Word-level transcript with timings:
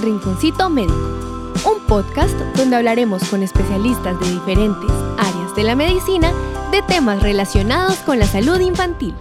El 0.00 0.06
Rinconcito 0.06 0.70
Médico, 0.70 0.94
un 1.66 1.86
podcast 1.86 2.34
donde 2.56 2.76
hablaremos 2.76 3.22
con 3.28 3.42
especialistas 3.42 4.18
de 4.18 4.30
diferentes 4.30 4.90
áreas 5.18 5.54
de 5.54 5.62
la 5.62 5.74
medicina 5.74 6.32
de 6.70 6.80
temas 6.80 7.22
relacionados 7.22 7.96
con 7.98 8.18
la 8.18 8.24
salud 8.24 8.58
infantil. 8.60 9.14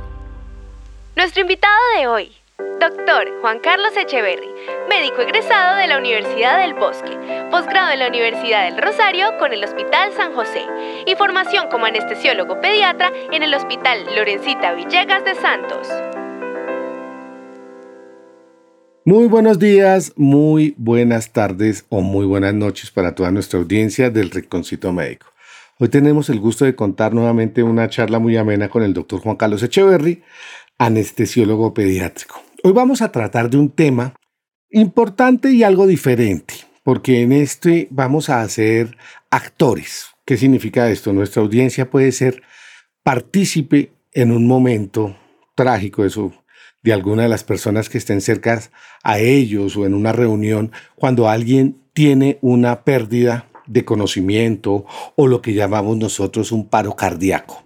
Nuestro 1.17 1.41
invitado 1.41 1.75
de 1.97 2.07
hoy, 2.07 2.31
doctor 2.79 3.27
Juan 3.41 3.59
Carlos 3.59 3.91
Echeverry, 3.97 4.49
médico 4.87 5.21
egresado 5.21 5.75
de 5.75 5.87
la 5.87 5.97
Universidad 5.97 6.59
del 6.59 6.75
Bosque, 6.75 7.17
posgrado 7.51 7.91
en 7.91 7.99
la 7.99 8.07
Universidad 8.07 8.63
del 8.63 8.81
Rosario 8.81 9.37
con 9.37 9.51
el 9.51 9.61
Hospital 9.61 10.13
San 10.13 10.33
José 10.33 10.65
y 11.05 11.15
formación 11.15 11.67
como 11.69 11.87
anestesiólogo 11.87 12.61
pediatra 12.61 13.11
en 13.31 13.43
el 13.43 13.53
Hospital 13.53 14.05
Lorencita 14.15 14.71
Villegas 14.73 15.25
de 15.25 15.35
Santos. 15.35 15.89
Muy 19.11 19.27
buenos 19.27 19.57
días, 19.57 20.13
muy 20.17 20.75
buenas 20.77 21.31
tardes 21.31 21.83
o 21.89 22.01
muy 22.01 22.27
buenas 22.27 22.53
noches 22.53 22.91
para 22.91 23.15
toda 23.15 23.31
nuestra 23.31 23.57
audiencia 23.59 24.11
del 24.11 24.29
Rinconcito 24.29 24.93
Médico. 24.93 25.25
Hoy 25.79 25.89
tenemos 25.89 26.29
el 26.29 26.39
gusto 26.39 26.63
de 26.63 26.75
contar 26.75 27.15
nuevamente 27.15 27.63
una 27.63 27.89
charla 27.89 28.19
muy 28.19 28.37
amena 28.37 28.69
con 28.69 28.83
el 28.83 28.93
doctor 28.93 29.19
Juan 29.21 29.35
Carlos 29.35 29.63
Echeverry, 29.63 30.21
anestesiólogo 30.77 31.73
pediátrico. 31.73 32.39
Hoy 32.61 32.71
vamos 32.71 33.01
a 33.01 33.11
tratar 33.11 33.49
de 33.49 33.57
un 33.57 33.71
tema 33.71 34.13
importante 34.69 35.49
y 35.53 35.63
algo 35.63 35.87
diferente, 35.87 36.53
porque 36.83 37.23
en 37.23 37.31
este 37.31 37.87
vamos 37.89 38.29
a 38.29 38.47
ser 38.47 38.95
actores. 39.31 40.05
¿Qué 40.23 40.37
significa 40.37 40.87
esto? 40.87 41.13
Nuestra 41.13 41.41
audiencia 41.41 41.89
puede 41.89 42.11
ser 42.11 42.43
partícipe 43.01 43.91
en 44.13 44.29
un 44.31 44.45
momento 44.45 45.17
trágico 45.55 46.03
de 46.03 46.11
su 46.11 46.31
de 46.83 46.93
alguna 46.93 47.23
de 47.23 47.29
las 47.29 47.43
personas 47.43 47.89
que 47.89 47.97
estén 47.97 48.21
cerca 48.21 48.61
a 49.03 49.19
ellos 49.19 49.75
o 49.77 49.85
en 49.85 49.93
una 49.93 50.11
reunión 50.11 50.71
cuando 50.95 51.27
alguien 51.27 51.77
tiene 51.93 52.37
una 52.41 52.83
pérdida 52.83 53.49
de 53.67 53.85
conocimiento 53.85 54.85
o 55.15 55.27
lo 55.27 55.41
que 55.41 55.53
llamamos 55.53 55.97
nosotros 55.97 56.51
un 56.51 56.69
paro 56.69 56.95
cardíaco. 56.95 57.63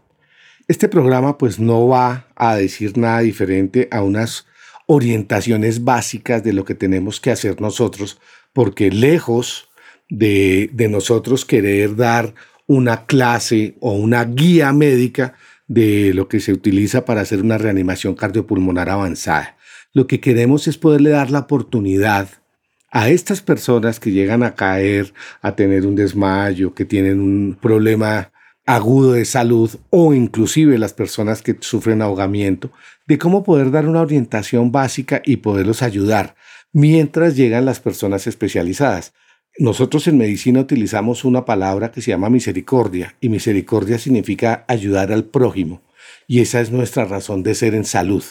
Este 0.68 0.88
programa 0.90 1.38
pues 1.38 1.60
no 1.60 1.88
va 1.88 2.28
a 2.36 2.56
decir 2.56 2.98
nada 2.98 3.20
diferente 3.20 3.88
a 3.92 4.02
unas 4.02 4.46
orientaciones 4.86 5.84
básicas 5.84 6.44
de 6.44 6.54
lo 6.54 6.66
que 6.66 6.76
tenemos 6.76 7.20
que 7.20 7.32
hacer 7.32 7.62
nosotros, 7.62 8.20
porque 8.54 8.92
lejos 8.92 9.70
de, 10.10 10.70
de 10.74 10.90
nosotros 10.90 11.46
querer 11.46 11.96
dar 11.96 12.34
una 12.68 13.06
clase 13.06 13.76
o 13.80 13.94
una 13.94 14.26
guía 14.26 14.74
médica, 14.74 15.36
de 15.68 16.14
lo 16.14 16.28
que 16.28 16.40
se 16.40 16.54
utiliza 16.54 17.06
para 17.06 17.22
hacer 17.22 17.42
una 17.42 17.58
reanimación 17.58 18.16
cardiopulmonar 18.16 18.90
avanzada. 18.90 19.58
Lo 19.94 20.08
que 20.08 20.20
queremos 20.20 20.68
es 20.68 20.78
poderle 20.78 21.12
dar 21.12 21.32
la 21.32 21.40
oportunidad 21.40 22.30
a 22.92 23.10
estas 23.10 23.42
personas 23.42 24.00
que 24.00 24.12
llegan 24.12 24.44
a 24.44 24.56
caer, 24.56 25.14
a 25.42 25.56
tener 25.56 25.86
un 25.86 25.96
desmayo, 25.96 26.74
que 26.74 26.86
tienen 26.86 27.20
un 27.20 27.58
problema 27.60 28.32
agudo 28.66 29.14
de 29.14 29.26
salud 29.26 29.72
o 29.90 30.14
inclusive 30.14 30.78
las 30.78 30.94
personas 30.94 31.42
que 31.42 31.58
sufren 31.60 32.02
ahogamiento, 32.02 32.72
de 33.08 33.18
cómo 33.18 33.44
poder 33.44 33.72
dar 33.72 33.88
una 33.88 34.02
orientación 34.02 34.72
básica 34.72 35.22
y 35.26 35.38
poderlos 35.38 35.82
ayudar 35.82 36.36
mientras 36.72 37.36
llegan 37.36 37.66
las 37.66 37.80
personas 37.80 38.28
especializadas. 38.28 39.14
Nosotros 39.60 40.08
en 40.08 40.18
medicina 40.18 40.62
utilizamos 40.62 41.26
una 41.26 41.46
palabra 41.46 41.92
que 41.92 42.02
se 42.02 42.10
llama 42.10 42.30
misericordia 42.30 43.16
y 43.22 43.30
misericordia 43.30 44.00
significa 44.00 44.66
ayudar 44.68 45.12
al 45.12 45.26
prójimo 45.26 45.84
y 46.28 46.42
esa 46.42 46.60
es 46.62 46.72
nuestra 46.72 47.06
razón 47.06 47.44
de 47.44 47.54
ser 47.54 47.76
en 47.76 47.86
salud, 47.86 48.24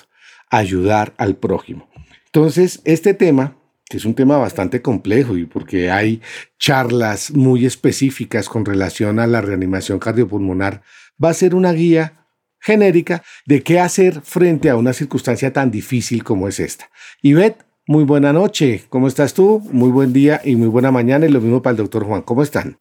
ayudar 0.50 1.14
al 1.18 1.36
prójimo. 1.36 1.88
Entonces, 2.26 2.80
este 2.84 3.14
tema, 3.14 3.56
que 3.88 3.98
es 3.98 4.04
un 4.04 4.14
tema 4.14 4.38
bastante 4.38 4.82
complejo 4.82 5.36
y 5.36 5.44
porque 5.44 5.90
hay 5.90 6.20
charlas 6.58 7.30
muy 7.30 7.66
específicas 7.66 8.48
con 8.48 8.64
relación 8.64 9.18
a 9.18 9.26
la 9.26 9.40
reanimación 9.40 9.98
cardiopulmonar, 9.98 10.82
va 11.22 11.30
a 11.30 11.34
ser 11.34 11.54
una 11.54 11.72
guía 11.72 12.26
genérica 12.58 13.22
de 13.44 13.62
qué 13.62 13.80
hacer 13.80 14.22
frente 14.22 14.70
a 14.70 14.76
una 14.76 14.92
circunstancia 14.92 15.52
tan 15.52 15.70
difícil 15.70 16.24
como 16.24 16.48
es 16.48 16.60
esta. 16.60 16.90
Ivette, 17.20 17.64
muy 17.86 18.04
buena 18.04 18.32
noche. 18.32 18.84
¿Cómo 18.88 19.08
estás 19.08 19.34
tú? 19.34 19.60
Muy 19.72 19.90
buen 19.90 20.12
día 20.12 20.40
y 20.44 20.56
muy 20.56 20.68
buena 20.68 20.90
mañana. 20.90 21.26
Y 21.26 21.30
lo 21.30 21.40
mismo 21.40 21.62
para 21.62 21.72
el 21.72 21.78
doctor 21.78 22.04
Juan. 22.04 22.22
¿Cómo 22.22 22.42
están? 22.42 22.78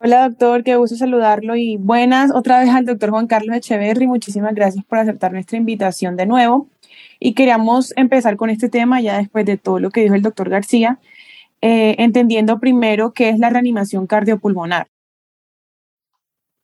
Hola 0.00 0.28
doctor, 0.28 0.64
qué 0.64 0.76
gusto 0.76 0.96
saludarlo 0.96 1.56
y 1.56 1.78
buenas 1.78 2.30
otra 2.34 2.60
vez 2.60 2.68
al 2.68 2.84
doctor 2.84 3.08
Juan 3.10 3.26
Carlos 3.26 3.56
Echeverry. 3.56 4.06
Muchísimas 4.06 4.54
gracias 4.54 4.84
por 4.84 4.98
aceptar 4.98 5.32
nuestra 5.32 5.56
invitación 5.56 6.16
de 6.16 6.26
nuevo. 6.26 6.68
Y 7.18 7.32
queríamos 7.32 7.94
empezar 7.96 8.36
con 8.36 8.50
este 8.50 8.68
tema 8.68 9.00
ya 9.00 9.16
después 9.16 9.46
de 9.46 9.56
todo 9.56 9.78
lo 9.78 9.90
que 9.90 10.02
dijo 10.02 10.14
el 10.14 10.20
doctor 10.20 10.50
García, 10.50 10.98
eh, 11.62 11.94
entendiendo 11.98 12.60
primero 12.60 13.12
qué 13.14 13.30
es 13.30 13.38
la 13.38 13.48
reanimación 13.48 14.06
cardiopulmonar. 14.06 14.88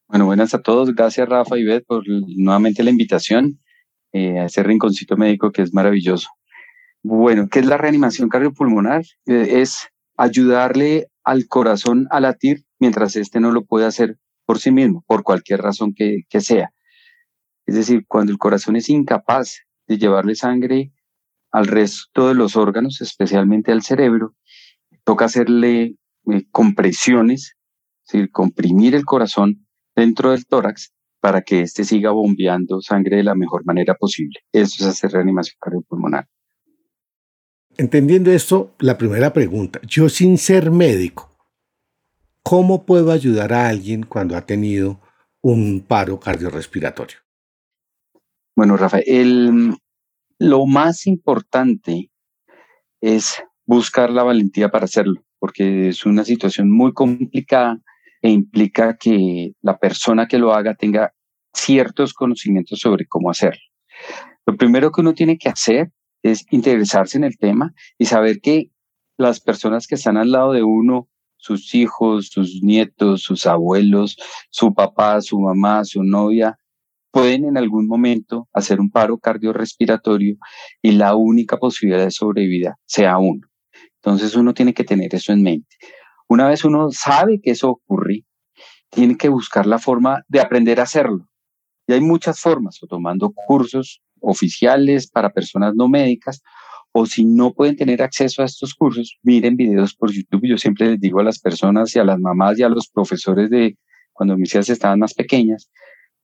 Bueno, 0.07 0.27
buenas 0.27 0.53
a 0.53 0.61
todos. 0.61 0.95
Gracias 0.95 1.27
Rafa 1.27 1.57
y 1.57 1.65
Beth 1.65 1.87
por 1.87 2.05
nuevamente 2.07 2.83
la 2.83 2.91
invitación 2.91 3.59
eh, 4.13 4.39
a 4.39 4.45
ese 4.47 4.63
rinconcito 4.63 5.17
médico 5.17 5.51
que 5.51 5.63
es 5.63 5.73
maravilloso. 5.73 6.29
Bueno, 7.03 7.49
¿qué 7.49 7.61
es 7.61 7.67
la 7.67 7.79
reanimación 7.79 8.29
cardiopulmonar? 8.29 9.03
Eh, 9.27 9.61
es 9.63 9.89
ayudarle 10.19 11.09
al 11.25 11.47
corazón 11.49 12.07
a 12.11 12.21
latir 12.21 12.65
mientras 12.79 13.17
éste 13.17 13.41
no 13.41 13.53
lo 13.53 13.65
puede 13.65 13.87
hacer 13.87 14.19
por 14.45 14.59
sí 14.59 14.71
mismo, 14.71 15.03
por 15.07 15.23
cualquier 15.23 15.63
razón 15.63 15.95
que, 15.95 16.25
sea. 16.41 16.73
Es 17.67 17.75
decir, 17.75 18.05
cuando 18.07 18.33
el 18.33 18.39
corazón 18.39 18.77
es 18.77 18.91
incapaz 18.91 19.61
de 19.87 19.97
llevarle 19.97 20.35
sangre 20.35 20.93
al 21.53 21.67
resto 21.67 22.29
de 22.29 22.35
los 22.35 22.57
órganos, 22.57 23.01
especialmente 23.01 23.73
al 23.73 23.83
cerebro, 23.83 24.35
toca 25.05 25.25
hacerle 25.25 25.97
eh, 26.31 26.45
compresiones, 26.51 27.57
es 28.07 28.13
decir, 28.13 28.31
comprimir 28.31 28.95
el 28.95 29.07
corazón 29.07 29.67
dentro 29.97 30.33
del 30.33 30.47
tórax 30.47 30.93
para 31.21 31.41
que 31.43 31.63
éste 31.63 31.85
siga 31.85 32.11
bombeando 32.11 32.83
sangre 32.83 33.17
de 33.17 33.25
la 33.25 33.35
mejor 33.35 33.65
manera 33.65 33.95
posible. 33.95 34.41
Eso 34.53 34.85
es 34.85 34.91
hacer 34.91 35.13
reanimación 35.13 35.57
cardiopulmonar. 35.61 36.27
Entendiendo 37.81 38.31
esto, 38.31 38.75
la 38.79 38.99
primera 38.99 39.33
pregunta, 39.33 39.81
yo 39.89 40.11
sin 40.11 40.37
ser 40.37 40.71
médico, 40.71 41.31
¿cómo 42.43 42.85
puedo 42.85 43.11
ayudar 43.11 43.55
a 43.55 43.71
alguien 43.71 44.03
cuando 44.03 44.37
ha 44.37 44.45
tenido 44.45 45.01
un 45.41 45.81
paro 45.89 46.21
cardiorrespiratorio? 46.21 47.17
Bueno, 48.55 48.77
Rafael, 48.77 49.79
lo 50.39 50.67
más 50.67 51.07
importante 51.07 52.11
es 53.01 53.43
buscar 53.65 54.11
la 54.11 54.25
valentía 54.25 54.69
para 54.69 54.85
hacerlo, 54.85 55.25
porque 55.39 55.89
es 55.89 56.05
una 56.05 56.27
situación 56.27 56.71
muy 56.71 56.93
complicada 56.93 57.81
e 58.21 58.29
implica 58.29 58.99
que 58.99 59.55
la 59.63 59.79
persona 59.79 60.29
que 60.29 60.37
lo 60.37 60.53
haga 60.53 60.75
tenga 60.75 61.15
ciertos 61.55 62.13
conocimientos 62.13 62.79
sobre 62.79 63.07
cómo 63.07 63.31
hacerlo. 63.31 63.63
Lo 64.45 64.55
primero 64.59 64.93
que 64.93 65.01
uno 65.01 65.15
tiene 65.15 65.39
que 65.39 65.49
hacer 65.49 65.91
es 66.23 66.45
interesarse 66.51 67.19
en 67.19 67.25
el 67.25 67.39
tema 67.39 67.75
y 67.99 68.07
saber 68.07 68.41
que 68.41 68.71
las 69.17 69.41
personas 69.41 69.87
que 69.87 69.97
están 69.97 70.17
al 70.17 70.33
lado 70.33 70.53
de 70.53 70.63
uno, 70.63 71.09
sus 71.37 71.75
hijos, 71.75 72.29
sus 72.29 72.63
nietos, 72.63 73.23
sus 73.23 73.47
abuelos, 73.47 74.17
su 74.51 74.75
papá, 74.75 75.21
su 75.21 75.39
mamá, 75.41 75.85
su 75.85 76.03
novia, 76.03 76.59
pueden 77.11 77.45
en 77.45 77.57
algún 77.57 77.87
momento 77.87 78.49
hacer 78.53 78.81
un 78.81 78.91
paro 78.91 79.19
cardiorrespiratorio 79.19 80.37
y 80.81 80.93
la 80.93 81.15
única 81.17 81.57
posibilidad 81.59 82.05
de 82.05 82.11
sobrevida 82.11 82.79
sea 82.87 83.19
uno. 83.19 83.47
Entonces 83.97 84.35
uno 84.35 84.55
tiene 84.55 84.73
que 84.73 84.85
tener 84.85 85.15
eso 85.15 85.33
en 85.33 85.43
mente. 85.43 85.77
Una 86.29 86.49
vez 86.49 86.65
uno 86.65 86.91
sabe 86.91 87.41
que 87.41 87.51
eso 87.51 87.71
ocurre, 87.71 88.25
tiene 88.89 89.17
que 89.17 89.29
buscar 89.29 89.67
la 89.67 89.79
forma 89.79 90.25
de 90.29 90.41
aprender 90.41 90.81
a 90.81 90.85
hacerlo. 90.85 91.29
Y 91.87 91.93
hay 91.93 92.01
muchas 92.01 92.41
formas, 92.41 92.81
o 92.83 92.87
tomando 92.87 93.33
cursos 93.47 94.01
oficiales 94.21 95.09
para 95.09 95.31
personas 95.31 95.75
no 95.75 95.89
médicas, 95.89 96.43
o 96.93 97.07
si 97.07 97.25
no 97.25 97.53
pueden 97.53 97.77
tener 97.77 98.03
acceso 98.03 98.43
a 98.43 98.47
estos 98.47 98.75
cursos, 98.75 99.19
miren 99.23 99.57
videos 99.57 99.95
por 99.95 100.11
YouTube. 100.13 100.47
Yo 100.49 100.59
siempre 100.59 100.91
les 100.91 101.01
digo 101.01 101.21
a 101.21 101.25
las 101.25 101.39
personas 101.39 101.95
y 101.95 101.99
a 101.99 102.05
las 102.05 102.19
mamás 102.19 102.59
y 102.59 102.63
a 102.63 102.69
los 102.69 102.89
profesores 102.89 103.49
de 103.51 103.77
cuando 104.13 104.37
mis 104.37 104.53
hijas 104.55 104.69
estaban 104.69 104.99
más 104.99 105.15
pequeñas, 105.15 105.71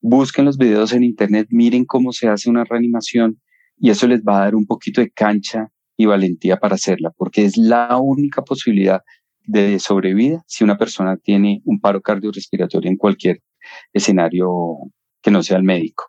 busquen 0.00 0.44
los 0.44 0.58
videos 0.58 0.92
en 0.92 1.04
internet, 1.04 1.46
miren 1.50 1.84
cómo 1.84 2.12
se 2.12 2.28
hace 2.28 2.50
una 2.50 2.64
reanimación 2.64 3.40
y 3.78 3.90
eso 3.90 4.06
les 4.06 4.22
va 4.22 4.38
a 4.38 4.40
dar 4.44 4.54
un 4.54 4.66
poquito 4.66 5.00
de 5.00 5.10
cancha 5.10 5.68
y 5.96 6.06
valentía 6.06 6.58
para 6.58 6.74
hacerla, 6.74 7.10
porque 7.16 7.44
es 7.44 7.56
la 7.56 7.96
única 7.98 8.42
posibilidad 8.42 9.02
de 9.44 9.78
sobrevida 9.78 10.42
si 10.46 10.64
una 10.64 10.76
persona 10.76 11.16
tiene 11.16 11.62
un 11.64 11.80
paro 11.80 12.00
cardiorrespiratorio 12.00 12.90
en 12.90 12.96
cualquier 12.96 13.40
escenario 13.92 14.76
que 15.22 15.30
no 15.30 15.42
sea 15.42 15.56
el 15.56 15.62
médico. 15.62 16.04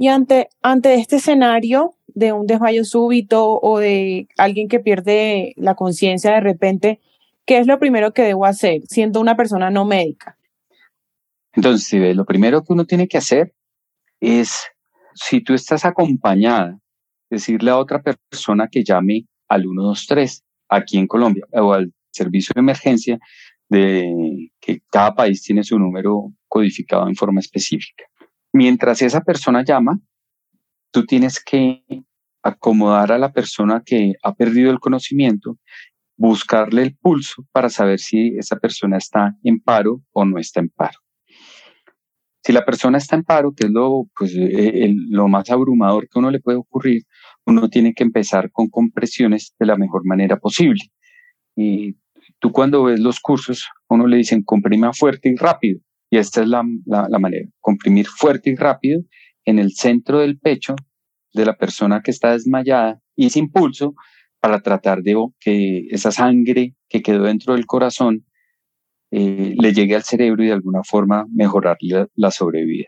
Y 0.00 0.08
ante, 0.08 0.48
ante 0.62 0.94
este 0.94 1.16
escenario 1.16 1.94
de 2.06 2.32
un 2.32 2.46
desmayo 2.46 2.86
súbito 2.86 3.60
o 3.60 3.78
de 3.80 4.28
alguien 4.38 4.66
que 4.66 4.80
pierde 4.80 5.52
la 5.58 5.74
conciencia 5.74 6.32
de 6.32 6.40
repente, 6.40 7.00
¿qué 7.44 7.58
es 7.58 7.66
lo 7.66 7.78
primero 7.78 8.14
que 8.14 8.22
debo 8.22 8.46
hacer 8.46 8.80
siendo 8.88 9.20
una 9.20 9.36
persona 9.36 9.68
no 9.68 9.84
médica? 9.84 10.38
Entonces, 11.52 12.16
lo 12.16 12.24
primero 12.24 12.62
que 12.62 12.72
uno 12.72 12.86
tiene 12.86 13.08
que 13.08 13.18
hacer 13.18 13.52
es, 14.20 14.68
si 15.12 15.42
tú 15.42 15.52
estás 15.52 15.84
acompañada, 15.84 16.78
decirle 17.28 17.70
a 17.70 17.76
otra 17.76 18.02
persona 18.02 18.68
que 18.72 18.82
llame 18.82 19.26
al 19.48 19.64
123. 19.64 20.42
aquí 20.70 20.96
en 20.96 21.08
Colombia 21.08 21.44
o 21.52 21.74
al 21.74 21.92
servicio 22.10 22.54
de 22.54 22.60
emergencia 22.60 23.18
de 23.68 24.50
que 24.58 24.80
cada 24.90 25.14
país 25.14 25.42
tiene 25.42 25.62
su 25.62 25.78
número 25.78 26.32
codificado 26.48 27.06
en 27.06 27.16
forma 27.16 27.40
específica. 27.40 28.09
Mientras 28.52 29.02
esa 29.02 29.22
persona 29.22 29.64
llama, 29.64 30.00
tú 30.90 31.06
tienes 31.06 31.42
que 31.42 31.84
acomodar 32.42 33.12
a 33.12 33.18
la 33.18 33.32
persona 33.32 33.82
que 33.84 34.14
ha 34.22 34.34
perdido 34.34 34.70
el 34.70 34.80
conocimiento, 34.80 35.58
buscarle 36.16 36.82
el 36.82 36.96
pulso 36.96 37.46
para 37.52 37.68
saber 37.68 37.98
si 37.98 38.36
esa 38.36 38.56
persona 38.56 38.98
está 38.98 39.36
en 39.42 39.60
paro 39.60 40.02
o 40.12 40.24
no 40.24 40.38
está 40.38 40.60
en 40.60 40.68
paro. 40.68 40.98
Si 42.42 42.52
la 42.52 42.64
persona 42.64 42.98
está 42.98 43.16
en 43.16 43.24
paro, 43.24 43.52
que 43.54 43.66
es 43.66 43.70
lo, 43.70 44.06
pues, 44.16 44.34
eh, 44.34 44.92
lo 45.10 45.28
más 45.28 45.50
abrumador 45.50 46.08
que 46.08 46.18
uno 46.18 46.30
le 46.30 46.40
puede 46.40 46.58
ocurrir, 46.58 47.02
uno 47.44 47.68
tiene 47.68 47.92
que 47.92 48.02
empezar 48.02 48.50
con 48.50 48.68
compresiones 48.68 49.54
de 49.58 49.66
la 49.66 49.76
mejor 49.76 50.06
manera 50.06 50.38
posible. 50.38 50.80
Y 51.54 51.96
tú 52.38 52.50
cuando 52.50 52.84
ves 52.84 52.98
los 52.98 53.20
cursos, 53.20 53.68
uno 53.88 54.06
le 54.06 54.16
dicen 54.16 54.42
comprima 54.42 54.92
fuerte 54.92 55.28
y 55.28 55.36
rápido. 55.36 55.80
Y 56.10 56.18
esta 56.18 56.42
es 56.42 56.48
la, 56.48 56.64
la, 56.86 57.18
manera, 57.18 57.48
comprimir 57.60 58.06
fuerte 58.06 58.50
y 58.50 58.56
rápido 58.56 59.02
en 59.44 59.58
el 59.60 59.72
centro 59.72 60.18
del 60.18 60.38
pecho 60.38 60.74
de 61.32 61.44
la 61.44 61.56
persona 61.56 62.02
que 62.02 62.10
está 62.10 62.32
desmayada 62.32 63.00
y 63.14 63.26
ese 63.26 63.38
impulso 63.38 63.94
para 64.40 64.60
tratar 64.60 65.02
de 65.02 65.16
que 65.38 65.86
esa 65.90 66.10
sangre 66.10 66.74
que 66.88 67.02
quedó 67.02 67.24
dentro 67.24 67.54
del 67.54 67.66
corazón 67.66 68.26
eh, 69.12 69.54
le 69.56 69.72
llegue 69.72 69.96
al 69.96 70.02
cerebro 70.02 70.42
y 70.42 70.46
de 70.46 70.52
alguna 70.52 70.82
forma 70.82 71.26
mejorar 71.32 71.76
la, 72.14 72.30
sobrevida. 72.30 72.86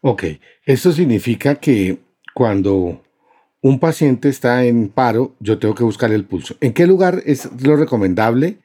Ok, 0.00 0.24
esto 0.64 0.92
significa 0.92 1.56
que 1.56 1.98
cuando 2.34 3.02
un 3.60 3.78
paciente 3.78 4.28
está 4.28 4.64
en 4.64 4.88
paro, 4.88 5.34
yo 5.38 5.58
tengo 5.58 5.74
que 5.74 5.84
buscar 5.84 6.12
el 6.12 6.24
pulso. 6.24 6.56
¿En 6.60 6.72
qué 6.72 6.86
lugar 6.86 7.22
es 7.26 7.48
lo 7.62 7.76
recomendable 7.76 8.58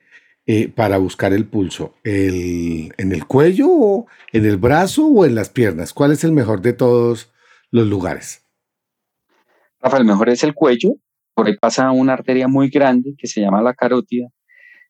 eh, 0.47 0.69
para 0.69 0.97
buscar 0.97 1.33
el 1.33 1.45
pulso? 1.45 1.95
¿En 2.03 3.11
el 3.11 3.25
cuello, 3.25 4.05
en 4.31 4.45
el 4.45 4.57
brazo 4.57 5.05
o 5.05 5.25
en 5.25 5.35
las 5.35 5.49
piernas? 5.49 5.93
¿Cuál 5.93 6.13
es 6.13 6.23
el 6.23 6.31
mejor 6.31 6.61
de 6.61 6.73
todos 6.73 7.31
los 7.69 7.85
lugares? 7.85 8.45
Rafael, 9.79 10.01
el 10.01 10.07
mejor 10.07 10.29
es 10.29 10.43
el 10.43 10.53
cuello. 10.53 10.95
Por 11.33 11.47
ahí 11.47 11.57
pasa 11.57 11.91
una 11.91 12.13
arteria 12.13 12.47
muy 12.47 12.69
grande 12.69 13.13
que 13.17 13.27
se 13.27 13.41
llama 13.41 13.61
la 13.61 13.73
carótida 13.73 14.27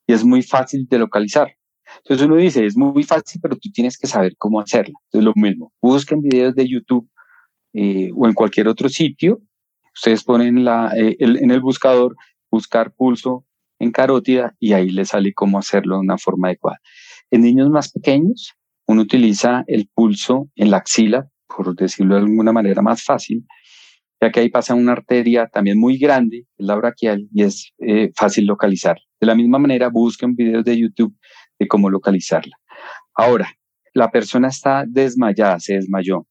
y 0.05 0.13
es 0.13 0.23
muy 0.23 0.41
fácil 0.41 0.87
de 0.87 0.99
localizar. 0.99 1.53
Entonces 1.97 2.25
uno 2.25 2.35
dice, 2.35 2.65
es 2.65 2.77
muy 2.77 3.03
fácil, 3.03 3.41
pero 3.41 3.55
tú 3.55 3.69
tienes 3.71 3.97
que 3.97 4.07
saber 4.07 4.35
cómo 4.37 4.59
hacerlo. 4.59 4.93
Entonces 5.05 5.25
lo 5.25 5.33
mismo, 5.35 5.73
busquen 5.81 6.21
videos 6.21 6.55
de 6.55 6.67
YouTube 6.67 7.09
eh, 7.73 8.11
o 8.15 8.27
en 8.27 8.33
cualquier 8.33 8.67
otro 8.67 8.89
sitio. 8.89 9.41
Ustedes 9.93 10.23
ponen 10.23 10.63
la, 10.63 10.91
eh, 10.95 11.17
en 11.19 11.51
el 11.51 11.61
buscador 11.61 12.15
buscar 12.49 12.93
pulso 12.93 13.45
en 13.79 13.91
carótida 13.91 14.55
y 14.59 14.73
ahí 14.73 14.89
les 14.89 15.09
sale 15.09 15.33
cómo 15.33 15.59
hacerlo 15.59 15.95
de 15.95 16.01
una 16.01 16.17
forma 16.17 16.47
adecuada. 16.47 16.79
En 17.31 17.41
niños 17.41 17.69
más 17.69 17.91
pequeños, 17.91 18.53
uno 18.87 19.01
utiliza 19.01 19.63
el 19.67 19.89
pulso 19.93 20.49
en 20.55 20.71
la 20.71 20.77
axila, 20.77 21.27
por 21.47 21.75
decirlo 21.75 22.15
de 22.15 22.21
alguna 22.21 22.53
manera 22.53 22.81
más 22.81 23.03
fácil, 23.03 23.45
ya 24.21 24.31
que 24.31 24.39
ahí 24.39 24.49
pasa 24.49 24.73
una 24.73 24.93
arteria 24.93 25.47
también 25.47 25.79
muy 25.79 25.97
grande, 25.97 26.45
la 26.57 26.75
braquial, 26.75 27.27
y 27.33 27.43
es 27.43 27.73
eh, 27.79 28.11
fácil 28.15 28.45
localizar. 28.45 28.97
De 29.19 29.27
la 29.27 29.35
misma 29.35 29.59
manera, 29.59 29.89
busquen 29.89 30.35
videos 30.35 30.63
de 30.63 30.77
YouTube 30.77 31.15
de 31.59 31.67
cómo 31.67 31.89
localizarla. 31.89 32.55
Ahora, 33.13 33.51
la 33.93 34.11
persona 34.11 34.47
está 34.47 34.85
desmayada, 34.87 35.59
se 35.59 35.73
desmayó, 35.73 36.25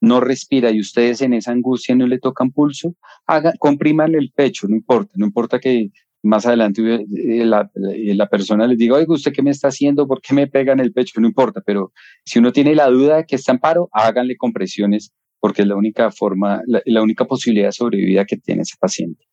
no 0.00 0.20
respira 0.20 0.70
y 0.70 0.80
ustedes 0.80 1.22
en 1.22 1.34
esa 1.34 1.52
angustia 1.52 1.94
no 1.94 2.06
le 2.06 2.18
tocan 2.18 2.52
pulso, 2.52 2.94
haga, 3.26 3.52
comprímanle 3.58 4.18
el 4.18 4.32
pecho, 4.32 4.68
no 4.68 4.76
importa, 4.76 5.12
no 5.16 5.26
importa 5.26 5.58
que 5.58 5.90
más 6.22 6.46
adelante 6.46 6.82
eh, 6.82 7.44
la, 7.44 7.70
la, 7.74 8.28
persona 8.28 8.66
les 8.66 8.78
diga, 8.78 8.96
oiga, 8.96 9.14
¿usted 9.14 9.32
qué 9.32 9.42
me 9.42 9.50
está 9.50 9.68
haciendo? 9.68 10.06
¿Por 10.06 10.20
qué 10.20 10.34
me 10.34 10.46
pega 10.46 10.72
en 10.72 10.80
el 10.80 10.92
pecho? 10.92 11.20
No 11.20 11.28
importa, 11.28 11.62
pero 11.64 11.92
si 12.24 12.38
uno 12.38 12.52
tiene 12.52 12.74
la 12.74 12.88
duda 12.88 13.18
de 13.18 13.24
que 13.24 13.36
está 13.36 13.52
en 13.52 13.58
paro, 13.58 13.88
háganle 13.92 14.36
compresiones 14.36 15.12
porque 15.40 15.62
es 15.62 15.68
la 15.68 15.76
única 15.76 16.10
forma, 16.10 16.62
la, 16.66 17.02
única 17.02 17.24
posibilidad 17.24 17.68
de 17.68 17.72
sobrevida 17.72 18.24
que 18.24 18.36
tiene 18.36 18.62
ese 18.62 18.74
paciente. 18.78 19.24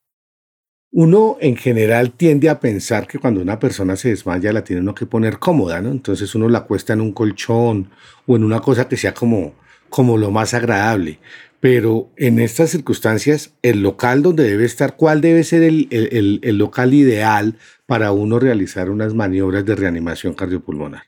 Uno 0.92 1.38
en 1.42 1.58
general 1.58 2.12
tiende 2.12 2.48
a 2.48 2.60
pensar 2.60 3.08
que 3.08 3.20
cuando 3.20 3.42
una 3.42 3.60
persona 3.60 3.96
se 3.96 4.10
desmaya 4.10 4.54
la 4.54 4.64
tiene 4.64 4.82
uno 4.82 4.96
que 4.96 5.06
poner 5.06 5.40
cómoda, 5.40 5.82
¿no? 5.82 5.90
Entonces 5.90 6.34
uno 6.36 6.48
la 6.48 6.60
acuesta 6.60 6.94
en 6.94 7.02
un 7.02 7.12
colchón 7.12 7.90
o 8.28 8.36
en 8.36 8.44
una 8.44 8.62
cosa 8.62 8.88
que 8.88 8.96
sea 8.96 9.14
como, 9.14 9.56
como 9.90 10.18
lo 10.18 10.32
más 10.32 10.54
agradable. 10.54 11.20
Pero 11.60 12.12
en 12.18 12.40
estas 12.40 12.70
circunstancias, 12.70 13.56
el 13.62 13.82
local 13.82 14.22
donde 14.22 14.44
debe 14.44 14.66
estar, 14.66 14.96
¿cuál 14.98 15.22
debe 15.22 15.44
ser 15.44 15.64
el, 15.64 15.88
el, 15.90 16.40
el 16.44 16.58
local 16.58 16.94
ideal 16.94 17.58
para 17.86 18.12
uno 18.12 18.40
realizar 18.40 18.90
unas 18.90 19.14
maniobras 19.14 19.66
de 19.66 19.76
reanimación 19.76 20.34
cardiopulmonar? 20.34 21.04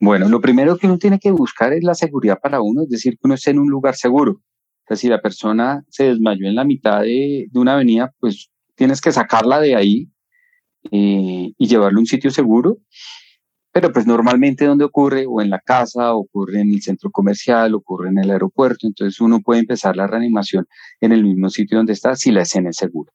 Bueno, 0.00 0.28
lo 0.28 0.40
primero 0.40 0.76
que 0.76 0.86
uno 0.86 0.98
tiene 0.98 1.18
que 1.18 1.32
buscar 1.32 1.72
es 1.72 1.82
la 1.82 1.94
seguridad 1.94 2.38
para 2.40 2.60
uno, 2.60 2.82
es 2.82 2.88
decir, 2.88 3.14
que 3.14 3.22
uno 3.24 3.34
esté 3.34 3.50
en 3.50 3.58
un 3.58 3.68
lugar 3.68 3.96
seguro. 3.96 4.40
O 4.88 4.96
si 4.96 5.08
la 5.08 5.20
persona 5.20 5.84
se 5.88 6.04
desmayó 6.04 6.46
en 6.48 6.54
la 6.54 6.64
mitad 6.64 7.02
de, 7.02 7.48
una 7.54 7.74
avenida, 7.74 8.14
pues 8.20 8.50
tienes 8.74 9.00
que 9.00 9.12
sacarla 9.12 9.60
de 9.60 9.74
ahí 9.74 10.08
eh, 10.90 11.52
y 11.58 11.66
llevarla 11.66 11.98
a 11.98 12.00
un 12.00 12.06
sitio 12.06 12.30
seguro. 12.30 12.78
Pero 13.80 13.92
pues 13.92 14.08
normalmente 14.08 14.64
donde 14.64 14.84
ocurre, 14.84 15.24
o 15.28 15.40
en 15.40 15.50
la 15.50 15.60
casa, 15.60 16.12
ocurre 16.12 16.62
en 16.62 16.72
el 16.72 16.82
centro 16.82 17.12
comercial, 17.12 17.76
ocurre 17.76 18.08
en 18.08 18.18
el 18.18 18.28
aeropuerto, 18.28 18.88
entonces 18.88 19.20
uno 19.20 19.38
puede 19.38 19.60
empezar 19.60 19.96
la 19.96 20.08
reanimación 20.08 20.66
en 21.00 21.12
el 21.12 21.22
mismo 21.22 21.48
sitio 21.48 21.76
donde 21.76 21.92
está 21.92 22.16
si 22.16 22.32
la 22.32 22.42
escena 22.42 22.70
es 22.70 22.76
segura. 22.76 23.12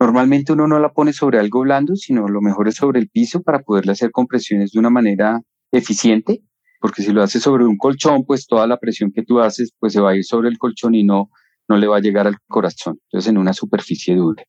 Normalmente 0.00 0.54
uno 0.54 0.66
no 0.66 0.78
la 0.78 0.94
pone 0.94 1.12
sobre 1.12 1.38
algo 1.38 1.60
blando, 1.60 1.96
sino 1.96 2.28
lo 2.28 2.40
mejor 2.40 2.66
es 2.68 2.76
sobre 2.76 2.98
el 2.98 3.10
piso 3.10 3.42
para 3.42 3.58
poderle 3.58 3.92
hacer 3.92 4.10
compresiones 4.10 4.72
de 4.72 4.78
una 4.78 4.88
manera 4.88 5.42
eficiente, 5.70 6.40
porque 6.80 7.02
si 7.02 7.12
lo 7.12 7.22
haces 7.22 7.42
sobre 7.42 7.66
un 7.66 7.76
colchón, 7.76 8.24
pues 8.24 8.46
toda 8.46 8.66
la 8.66 8.78
presión 8.78 9.12
que 9.12 9.22
tú 9.22 9.38
haces, 9.38 9.74
pues 9.78 9.92
se 9.92 10.00
va 10.00 10.12
a 10.12 10.16
ir 10.16 10.24
sobre 10.24 10.48
el 10.48 10.56
colchón 10.56 10.94
y 10.94 11.04
no, 11.04 11.28
no 11.68 11.76
le 11.76 11.86
va 11.86 11.98
a 11.98 12.00
llegar 12.00 12.26
al 12.26 12.38
corazón. 12.46 13.00
Entonces, 13.08 13.28
en 13.28 13.36
una 13.36 13.52
superficie 13.52 14.16
dura. 14.16 14.44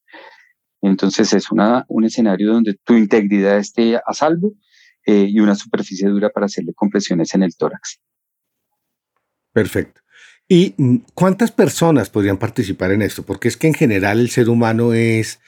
Entonces, 0.82 1.34
es 1.34 1.52
una, 1.52 1.84
un 1.90 2.06
escenario 2.06 2.54
donde 2.54 2.78
tu 2.86 2.94
integridad 2.94 3.58
esté 3.58 3.98
a 3.98 4.14
salvo 4.14 4.54
eh, 5.10 5.26
y 5.28 5.40
una 5.40 5.56
superficie 5.56 6.08
dura 6.08 6.30
para 6.30 6.46
hacerle 6.46 6.72
compresiones 6.76 7.34
en 7.34 7.42
el 7.42 7.56
tórax. 7.56 8.00
Perfecto. 9.52 10.02
¿Y 10.48 10.76
cuántas 11.16 11.52
personas 11.52 12.12
podrían 12.12 12.38
participar 12.38 12.92
en 12.92 13.02
esto? 13.02 13.24
Porque 13.24 13.48
es 13.48 13.58
que 13.58 13.66
en 13.66 13.74
general 13.74 14.20
el 14.20 14.30
ser 14.30 14.50
humano 14.50 14.94
es 14.94 15.40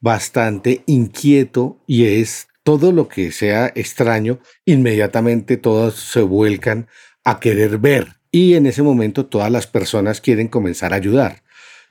bastante 0.00 0.84
inquieto 0.86 1.82
y 1.86 2.06
es 2.06 2.48
todo 2.62 2.92
lo 2.92 3.08
que 3.08 3.30
sea 3.30 3.70
extraño, 3.74 4.38
inmediatamente 4.64 5.58
todos 5.58 5.96
se 5.96 6.22
vuelcan 6.22 6.88
a 7.22 7.40
querer 7.40 7.76
ver 7.76 8.16
y 8.30 8.54
en 8.54 8.64
ese 8.64 8.82
momento 8.82 9.26
todas 9.26 9.50
las 9.50 9.66
personas 9.66 10.22
quieren 10.22 10.48
comenzar 10.48 10.94
a 10.94 10.96
ayudar. 10.96 11.42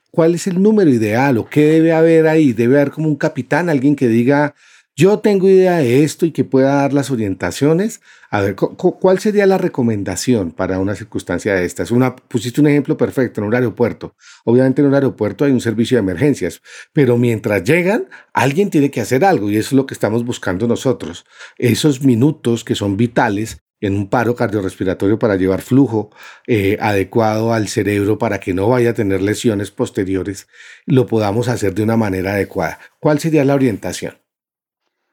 ¿Cuál 0.10 0.34
es 0.34 0.48
el 0.48 0.64
número 0.64 0.90
ideal 0.90 1.38
o 1.38 1.48
qué 1.48 1.66
debe 1.66 1.94
haber 1.94 2.26
ahí? 2.26 2.54
Debe 2.54 2.78
haber 2.78 2.90
como 2.90 3.08
un 3.08 3.18
capitán, 3.18 3.70
alguien 3.70 3.96
que 3.96 4.08
diga, 4.08 4.56
yo 5.00 5.20
tengo 5.20 5.48
idea 5.48 5.78
de 5.78 6.04
esto 6.04 6.26
y 6.26 6.32
que 6.32 6.44
pueda 6.44 6.76
dar 6.76 6.92
las 6.92 7.10
orientaciones. 7.10 8.02
A 8.30 8.42
ver, 8.42 8.56
¿cuál 8.56 9.20
sería 9.20 9.46
la 9.46 9.58
recomendación 9.58 10.52
para 10.52 10.78
una 10.78 10.94
circunstancia 10.94 11.56
de 11.56 11.64
estas? 11.64 11.92
Una, 11.92 12.18
pusiste 12.18 12.60
un 12.60 12.68
ejemplo 12.68 12.98
perfecto 12.98 13.40
en 13.40 13.48
un 13.48 13.56
aeropuerto. 13.56 14.14
Obviamente 14.44 14.82
en 14.82 14.90
un 14.90 14.96
aeropuerto 14.96 15.46
hay 15.46 15.54
un 15.54 15.62
servicio 15.62 15.96
de 15.96 16.02
emergencias, 16.02 16.62
pero 16.92 17.18
mientras 17.18 17.64
llegan, 17.64 18.10
alguien 18.34 18.70
tiene 18.70 18.92
que 18.92 19.00
hacer 19.00 19.24
algo 19.24 19.50
y 19.50 19.56
eso 19.56 19.70
es 19.70 19.74
lo 19.74 19.86
que 19.86 19.94
estamos 19.94 20.26
buscando 20.26 20.68
nosotros. 20.68 21.24
Esos 21.58 22.04
minutos 22.04 22.66
que 22.66 22.76
son 22.76 22.98
vitales 22.98 23.64
en 23.80 23.96
un 23.96 24.10
paro 24.10 24.36
cardiorrespiratorio 24.36 25.18
para 25.18 25.38
llevar 25.38 25.62
flujo 25.62 26.10
eh, 26.46 26.78
adecuado 26.82 27.54
al 27.54 27.70
cerebro 27.70 28.18
para 28.18 28.42
que 28.42 28.54
no 28.54 28.68
vaya 28.68 28.90
a 28.90 28.96
tener 28.96 29.22
lesiones 29.22 29.72
posteriores, 29.72 30.50
lo 30.86 31.08
podamos 31.08 31.48
hacer 31.48 31.74
de 31.74 31.84
una 31.84 31.96
manera 31.96 32.34
adecuada. 32.34 32.80
¿Cuál 33.00 33.20
sería 33.20 33.46
la 33.46 33.56
orientación? 33.56 34.19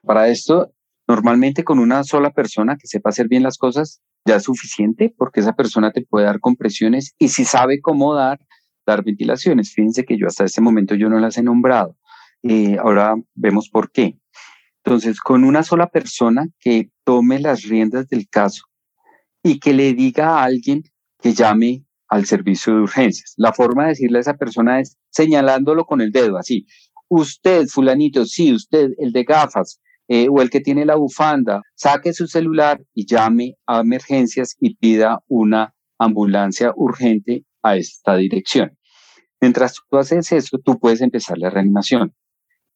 Para 0.07 0.29
esto, 0.29 0.73
normalmente 1.09 1.65
con 1.65 1.79
una 1.79 2.05
sola 2.05 2.31
persona 2.31 2.77
que 2.77 2.87
sepa 2.87 3.11
hacer 3.11 3.29
bien 3.29 3.43
las 3.43 3.59
cosas 3.59 4.01
ya 4.25 4.37
es 4.37 4.45
suficiente 4.45 5.13
porque 5.17 5.41
esa 5.41 5.55
persona 5.55 5.91
te 5.91 6.03
puede 6.03 6.27
dar 6.27 6.41
compresiones 6.41 7.15
y 7.19 7.29
si 7.29 7.45
sabe 7.45 7.81
cómo 7.81 8.15
dar, 8.15 8.39
dar 8.87 9.05
ventilaciones. 9.05 9.73
Fíjense 9.73 10.05
que 10.05 10.17
yo 10.17 10.27
hasta 10.27 10.45
este 10.45 10.61
momento 10.61 10.95
yo 10.95 11.09
no 11.09 11.19
las 11.19 11.37
he 11.39 11.43
nombrado. 11.43 11.97
Eh, 12.43 12.77
ahora 12.81 13.17
vemos 13.35 13.69
por 13.69 13.91
qué. 13.91 14.19
Entonces, 14.85 15.21
con 15.21 15.43
una 15.43 15.65
sola 15.65 15.89
persona 15.89 16.47
que 16.61 16.91
tome 17.05 17.41
las 17.41 17.65
riendas 17.65 18.09
del 18.09 18.29
caso 18.29 18.63
y 19.43 19.59
que 19.59 19.73
le 19.73 19.93
diga 19.95 20.39
a 20.39 20.45
alguien 20.45 20.85
que 21.21 21.35
llame 21.35 21.85
al 22.09 22.27
servicio 22.27 22.75
de 22.75 22.83
urgencias. 22.83 23.35
La 23.37 23.53
forma 23.53 23.85
de 23.85 23.89
decirle 23.91 24.19
a 24.19 24.21
esa 24.21 24.37
persona 24.37 24.79
es 24.81 24.97
señalándolo 25.11 25.85
con 25.85 26.01
el 26.01 26.13
dedo, 26.13 26.39
así. 26.39 26.67
Usted, 27.09 27.67
fulanito, 27.67 28.25
sí, 28.27 28.53
usted, 28.53 28.91
el 28.99 29.13
de 29.13 29.25
gafas, 29.25 29.81
eh, 30.09 30.29
o 30.31 30.41
el 30.41 30.51
que 30.51 30.61
tiene 30.61 30.85
la 30.85 30.95
bufanda, 30.95 31.63
saque 31.75 32.13
su 32.13 32.27
celular 32.27 32.81
y 32.95 33.07
llame 33.07 33.57
a 33.67 33.81
emergencias 33.81 34.57
y 34.61 34.77
pida 34.77 35.21
una 35.27 35.75
ambulancia 35.99 36.73
urgente 36.77 37.45
a 37.63 37.77
esta 37.77 38.17
dirección. 38.17 38.77
Mientras 39.41 39.81
tú 39.89 39.97
haces 39.99 40.31
eso, 40.33 40.59
tú 40.59 40.79
puedes 40.79 41.01
empezar 41.01 41.39
la 41.39 41.51
reanimación. 41.51 42.15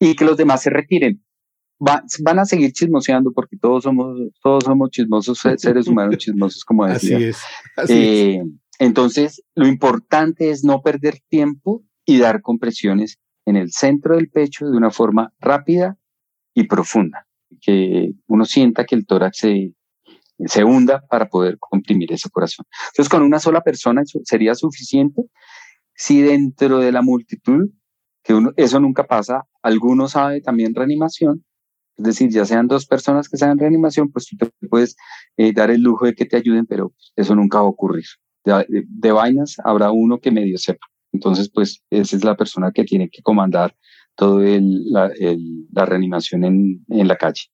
y 0.02 0.16
que 0.16 0.24
los 0.24 0.36
demás 0.36 0.62
se 0.62 0.70
retiren. 0.70 1.22
van 1.78 2.38
a 2.38 2.44
seguir 2.44 2.72
chismoseando 2.72 3.32
porque 3.32 3.56
todos 3.56 3.84
somos, 3.84 4.18
todos 4.42 4.64
somos 4.64 4.90
chismosos, 4.90 5.38
seres 5.56 5.86
humanos 5.86 6.16
chismosos, 6.18 6.64
como 6.64 6.86
decía. 6.86 7.16
Así 7.16 7.24
es. 7.24 7.90
Eh, 7.90 8.42
entonces, 8.78 9.42
lo 9.54 9.68
importante 9.68 10.50
es 10.50 10.64
no 10.64 10.80
perder 10.80 11.20
tiempo 11.28 11.84
y 12.06 12.18
dar 12.18 12.40
compresiones 12.40 13.18
en 13.44 13.56
el 13.56 13.72
centro 13.72 14.16
del 14.16 14.30
pecho 14.30 14.66
de 14.66 14.76
una 14.76 14.90
forma 14.90 15.32
rápida 15.38 15.98
y 16.54 16.64
profunda, 16.64 17.26
que 17.60 18.12
uno 18.26 18.44
sienta 18.44 18.84
que 18.84 18.94
el 18.94 19.06
tórax 19.06 19.38
se, 19.38 19.74
se 20.46 20.64
hunda 20.64 21.04
para 21.08 21.28
poder 21.28 21.58
comprimir 21.58 22.12
ese 22.12 22.30
corazón. 22.30 22.66
Entonces, 22.90 23.08
con 23.08 23.22
una 23.22 23.38
sola 23.38 23.62
persona 23.62 24.02
sería 24.24 24.54
suficiente 24.54 25.22
si 25.94 26.22
dentro 26.22 26.78
de 26.78 26.92
la 26.92 27.02
multitud, 27.02 27.68
que 28.22 28.34
uno, 28.34 28.52
eso 28.56 28.80
nunca 28.80 29.06
pasa, 29.06 29.44
alguno 29.62 30.08
sabe 30.08 30.40
también 30.40 30.74
reanimación, 30.74 31.44
es 32.00 32.04
decir, 32.04 32.30
ya 32.30 32.46
sean 32.46 32.66
dos 32.66 32.86
personas 32.86 33.28
que 33.28 33.36
sean 33.36 33.58
reanimación, 33.58 34.10
pues 34.10 34.26
tú 34.26 34.36
te 34.38 34.68
puedes 34.68 34.96
eh, 35.36 35.52
dar 35.52 35.70
el 35.70 35.82
lujo 35.82 36.06
de 36.06 36.14
que 36.14 36.24
te 36.24 36.38
ayuden, 36.38 36.64
pero 36.64 36.94
eso 37.14 37.34
nunca 37.34 37.58
va 37.58 37.64
a 37.64 37.68
ocurrir. 37.68 38.06
De, 38.42 39.12
vainas 39.12 39.56
habrá 39.62 39.90
uno 39.90 40.18
que 40.18 40.30
medio 40.30 40.56
sepa. 40.56 40.86
Entonces, 41.12 41.50
pues 41.52 41.82
esa 41.90 42.16
es 42.16 42.24
la 42.24 42.36
persona 42.38 42.72
que 42.72 42.84
tiene 42.84 43.10
que 43.10 43.20
comandar 43.20 43.76
toda 44.20 44.44
la, 44.60 45.10
la, 45.72 45.86
reanimación 45.86 46.44
en, 46.44 46.84
en 46.88 47.08
la 47.08 47.16
calle. 47.16 47.44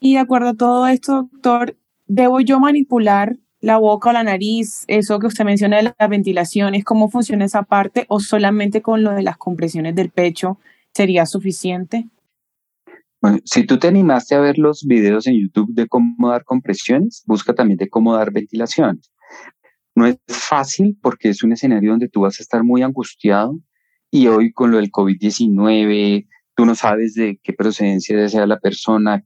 Y 0.00 0.14
de 0.14 0.20
acuerdo 0.20 0.48
a 0.48 0.54
todo 0.54 0.86
esto, 0.86 1.28
doctor, 1.30 1.76
¿debo 2.06 2.40
yo 2.40 2.58
manipular 2.58 3.36
la 3.60 3.76
boca 3.76 4.08
o 4.08 4.12
la 4.14 4.24
nariz, 4.24 4.84
eso 4.88 5.18
que 5.18 5.26
usted 5.26 5.44
menciona 5.44 5.76
de 5.76 5.82
las 5.98 6.08
ventilaciones, 6.08 6.82
cómo 6.82 7.10
funciona 7.10 7.44
esa 7.44 7.62
parte 7.62 8.06
o 8.08 8.20
solamente 8.20 8.80
con 8.80 9.02
lo 9.02 9.10
de 9.12 9.22
las 9.22 9.36
compresiones 9.36 9.94
del 9.94 10.08
pecho 10.08 10.58
sería 10.94 11.26
suficiente? 11.26 12.08
Bueno, 13.20 13.38
si 13.44 13.66
tú 13.66 13.78
te 13.78 13.88
animaste 13.88 14.34
a 14.34 14.40
ver 14.40 14.58
los 14.58 14.82
videos 14.86 15.26
en 15.26 15.38
YouTube 15.38 15.74
de 15.74 15.86
cómo 15.88 16.30
dar 16.30 16.42
compresiones, 16.44 17.22
busca 17.26 17.54
también 17.54 17.76
de 17.76 17.90
cómo 17.90 18.16
dar 18.16 18.32
ventilaciones. 18.32 19.12
No 19.94 20.06
es 20.06 20.16
fácil 20.26 20.98
porque 21.02 21.28
es 21.28 21.42
un 21.44 21.52
escenario 21.52 21.90
donde 21.90 22.08
tú 22.08 22.22
vas 22.22 22.40
a 22.40 22.42
estar 22.42 22.64
muy 22.64 22.82
angustiado 22.82 23.58
y 24.14 24.28
hoy 24.28 24.52
con 24.52 24.70
lo 24.70 24.76
del 24.76 24.92
COVID-19, 24.92 26.28
tú 26.54 26.66
no 26.66 26.74
sabes 26.74 27.14
de 27.14 27.40
qué 27.42 27.54
procedencia 27.54 28.28
sea 28.28 28.46
la 28.46 28.60
persona 28.60 29.24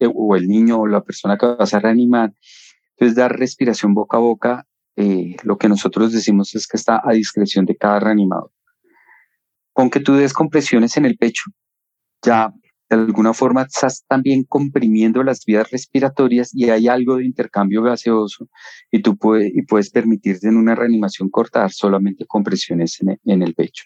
o 0.00 0.34
el 0.34 0.48
niño 0.48 0.80
o 0.80 0.86
la 0.86 1.02
persona 1.02 1.36
que 1.36 1.46
vas 1.46 1.74
a 1.74 1.80
reanimar. 1.80 2.32
Entonces, 2.96 3.14
dar 3.14 3.38
respiración 3.38 3.92
boca 3.92 4.16
a 4.16 4.20
boca, 4.20 4.66
eh, 4.96 5.36
lo 5.44 5.58
que 5.58 5.68
nosotros 5.68 6.12
decimos 6.12 6.54
es 6.54 6.66
que 6.66 6.78
está 6.78 7.02
a 7.04 7.12
discreción 7.12 7.66
de 7.66 7.76
cada 7.76 8.00
reanimador. 8.00 8.50
Con 9.74 9.90
que 9.90 10.00
tú 10.00 10.14
des 10.14 10.32
compresiones 10.32 10.96
en 10.96 11.04
el 11.04 11.18
pecho, 11.18 11.50
ya 12.22 12.54
de 12.88 12.96
alguna 12.96 13.34
forma 13.34 13.62
estás 13.62 14.02
también 14.08 14.44
comprimiendo 14.44 15.22
las 15.22 15.44
vías 15.44 15.70
respiratorias 15.70 16.54
y 16.54 16.70
hay 16.70 16.88
algo 16.88 17.16
de 17.16 17.26
intercambio 17.26 17.82
gaseoso 17.82 18.48
y 18.90 19.02
tú 19.02 19.18
puedes, 19.18 19.90
permitirte 19.90 20.48
en 20.48 20.56
una 20.56 20.74
reanimación 20.74 21.28
cortar 21.28 21.70
solamente 21.70 22.24
compresiones 22.26 22.98
en 23.24 23.42
el 23.42 23.54
pecho. 23.54 23.84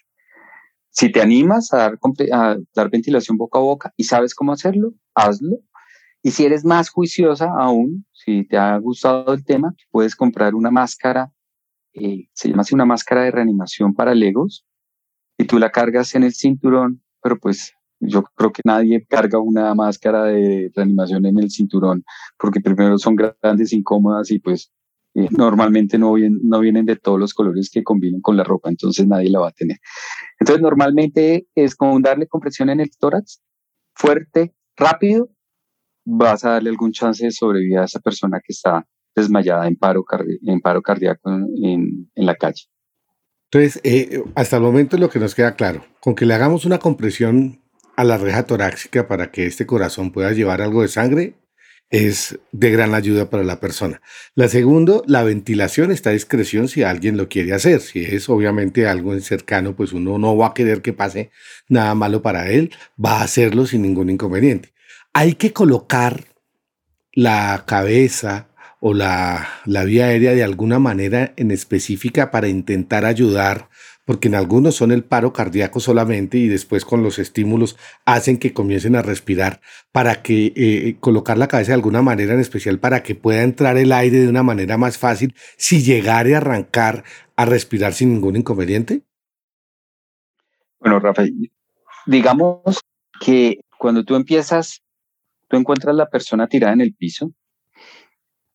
Si 0.97 1.11
te 1.11 1.21
animas 1.21 1.71
a 1.73 1.77
dar, 1.77 1.99
a 2.33 2.57
dar 2.73 2.89
ventilación 2.89 3.37
boca 3.37 3.59
a 3.59 3.61
boca 3.61 3.93
y 3.97 4.05
sabes 4.05 4.33
cómo 4.33 4.51
hacerlo, 4.51 4.93
hazlo. 5.13 5.59
Y 6.23 6.31
si 6.31 6.43
eres 6.43 6.65
más 6.65 6.89
juiciosa 6.89 7.51
aún, 7.55 8.03
si 8.13 8.47
te 8.47 8.57
ha 8.57 8.75
gustado 8.79 9.31
el 9.31 9.45
tema, 9.45 9.75
puedes 9.91 10.15
comprar 10.15 10.55
una 10.55 10.71
máscara, 10.71 11.31
eh, 11.93 12.27
se 12.33 12.49
llama 12.49 12.61
así 12.61 12.73
una 12.73 12.85
máscara 12.85 13.21
de 13.21 13.29
reanimación 13.29 13.93
para 13.93 14.15
legos, 14.15 14.65
y 15.37 15.45
tú 15.45 15.59
la 15.59 15.69
cargas 15.69 16.15
en 16.15 16.23
el 16.23 16.33
cinturón, 16.33 17.03
pero 17.21 17.37
pues 17.37 17.75
yo 17.99 18.23
creo 18.33 18.51
que 18.51 18.63
nadie 18.65 19.05
carga 19.05 19.37
una 19.37 19.75
máscara 19.75 20.23
de 20.23 20.71
reanimación 20.75 21.27
en 21.27 21.37
el 21.37 21.51
cinturón, 21.51 22.03
porque 22.39 22.59
primero 22.59 22.97
son 22.97 23.15
grandes, 23.15 23.71
incómodas 23.71 24.31
y 24.31 24.39
pues 24.39 24.71
normalmente 25.31 25.97
no 25.97 26.13
vienen, 26.13 26.39
no 26.43 26.59
vienen 26.59 26.85
de 26.85 26.95
todos 26.95 27.19
los 27.19 27.33
colores 27.33 27.69
que 27.71 27.83
combinen 27.83 28.21
con 28.21 28.37
la 28.37 28.43
ropa, 28.43 28.69
entonces 28.69 29.07
nadie 29.07 29.29
la 29.29 29.39
va 29.39 29.49
a 29.49 29.51
tener. 29.51 29.77
Entonces 30.39 30.61
normalmente 30.61 31.47
es 31.55 31.75
como 31.75 31.99
darle 31.99 32.27
compresión 32.27 32.69
en 32.69 32.79
el 32.79 32.89
tórax, 32.97 33.41
fuerte, 33.95 34.53
rápido, 34.75 35.29
vas 36.05 36.45
a 36.45 36.51
darle 36.51 36.69
algún 36.69 36.91
chance 36.91 37.25
de 37.25 37.31
sobrevivir 37.31 37.79
a 37.79 37.85
esa 37.85 37.99
persona 37.99 38.39
que 38.39 38.53
está 38.53 38.85
desmayada 39.15 39.67
en 39.67 39.75
paro, 39.75 40.05
en 40.45 40.61
paro 40.61 40.81
cardíaco 40.81 41.29
en, 41.31 42.09
en 42.13 42.25
la 42.25 42.35
calle. 42.35 42.65
Entonces, 43.51 43.81
eh, 43.83 44.23
hasta 44.35 44.57
el 44.57 44.61
momento 44.61 44.97
lo 44.97 45.09
que 45.09 45.19
nos 45.19 45.33
queda 45.33 45.55
claro, 45.55 45.83
con 45.99 46.15
que 46.15 46.25
le 46.25 46.33
hagamos 46.33 46.65
una 46.65 46.79
compresión 46.79 47.61
a 47.95 48.03
la 48.03 48.17
reja 48.17 48.45
torácica 48.45 49.07
para 49.07 49.31
que 49.31 49.45
este 49.45 49.65
corazón 49.65 50.11
pueda 50.11 50.31
llevar 50.31 50.61
algo 50.61 50.81
de 50.81 50.89
sangre, 50.89 51.35
es 51.89 52.39
de 52.51 52.71
gran 52.71 52.93
ayuda 52.93 53.29
para 53.29 53.43
la 53.43 53.59
persona. 53.59 54.01
La 54.35 54.47
segunda, 54.47 55.01
la 55.05 55.23
ventilación 55.23 55.91
está 55.91 56.09
a 56.09 56.13
discreción 56.13 56.67
si 56.67 56.83
alguien 56.83 57.17
lo 57.17 57.29
quiere 57.29 57.53
hacer. 57.53 57.81
Si 57.81 58.03
es 58.03 58.29
obviamente 58.29 58.87
algo 58.87 59.17
cercano, 59.19 59.75
pues 59.75 59.93
uno 59.93 60.17
no 60.17 60.35
va 60.35 60.47
a 60.47 60.53
querer 60.53 60.81
que 60.81 60.93
pase 60.93 61.31
nada 61.69 61.95
malo 61.95 62.21
para 62.21 62.49
él, 62.49 62.71
va 63.03 63.19
a 63.19 63.23
hacerlo 63.23 63.65
sin 63.65 63.81
ningún 63.83 64.09
inconveniente 64.09 64.73
hay 65.17 65.33
que 65.33 65.51
colocar 65.51 66.25
la 67.11 67.63
cabeza 67.65 68.49
o 68.79 68.93
la, 68.93 69.47
vía 69.65 70.05
aérea 70.05 70.33
de 70.33 70.43
alguna 70.43 70.77
manera 70.77 71.33
en 71.37 71.49
específica 71.49 72.29
para 72.29 72.49
intentar 72.49 73.03
ayudar, 73.03 73.67
porque 74.07 74.29
en 74.29 74.35
algunos 74.35 74.73
son 74.73 74.93
el 74.93 75.03
paro 75.03 75.33
cardíaco 75.33 75.81
solamente 75.81 76.37
y 76.37 76.47
después 76.47 76.85
con 76.85 77.03
los 77.03 77.19
estímulos 77.19 77.75
hacen 78.05 78.37
que 78.37 78.53
comiencen 78.53 78.95
a 78.95 79.01
respirar, 79.01 79.59
para 79.91 80.23
que 80.23 80.53
eh, 80.55 80.95
colocar 81.01 81.37
la 81.37 81.49
cabeza 81.49 81.71
de 81.71 81.75
alguna 81.75 82.01
manera 82.01 82.33
en 82.33 82.39
especial 82.39 82.79
para 82.79 83.03
que 83.03 83.15
pueda 83.15 83.43
entrar 83.43 83.75
el 83.75 83.91
aire 83.91 84.19
de 84.19 84.29
una 84.29 84.43
manera 84.43 84.77
más 84.77 84.97
fácil 84.97 85.35
si 85.57 85.83
llegare 85.83 86.35
a 86.35 86.37
arrancar 86.37 87.03
a 87.35 87.43
respirar 87.43 87.91
sin 87.91 88.13
ningún 88.13 88.37
inconveniente. 88.37 89.03
Bueno, 90.79 91.01
Rafael, 91.01 91.51
digamos 92.05 92.79
que 93.19 93.59
cuando 93.77 94.05
tú 94.05 94.15
empiezas 94.15 94.81
tú 95.49 95.57
encuentras 95.57 95.93
la 95.93 96.09
persona 96.09 96.47
tirada 96.47 96.73
en 96.73 96.81
el 96.81 96.93
piso, 96.93 97.33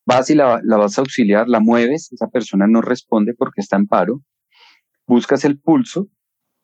vas 0.07 0.31
y 0.31 0.35
la, 0.35 0.63
vas 0.65 0.97
a 0.97 1.03
auxiliar, 1.03 1.47
la 1.47 1.61
mueves, 1.61 2.11
esa 2.11 2.29
persona 2.29 2.67
no 2.67 2.81
responde 2.81 3.35
porque 3.35 3.61
está 3.61 3.77
en 3.77 3.87
paro, 3.87 4.23
buscas 5.13 5.45
el 5.45 5.61
pulso, 5.61 6.09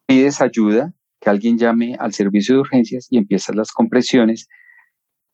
pides 0.06 0.40
ayuda, 0.40 0.94
que 1.20 1.28
alguien 1.28 1.58
llame 1.58 1.96
al 1.98 2.14
servicio 2.14 2.54
de 2.54 2.60
urgencias 2.62 3.06
y 3.10 3.18
empiezas 3.18 3.54
las 3.54 3.72
compresiones 3.72 4.48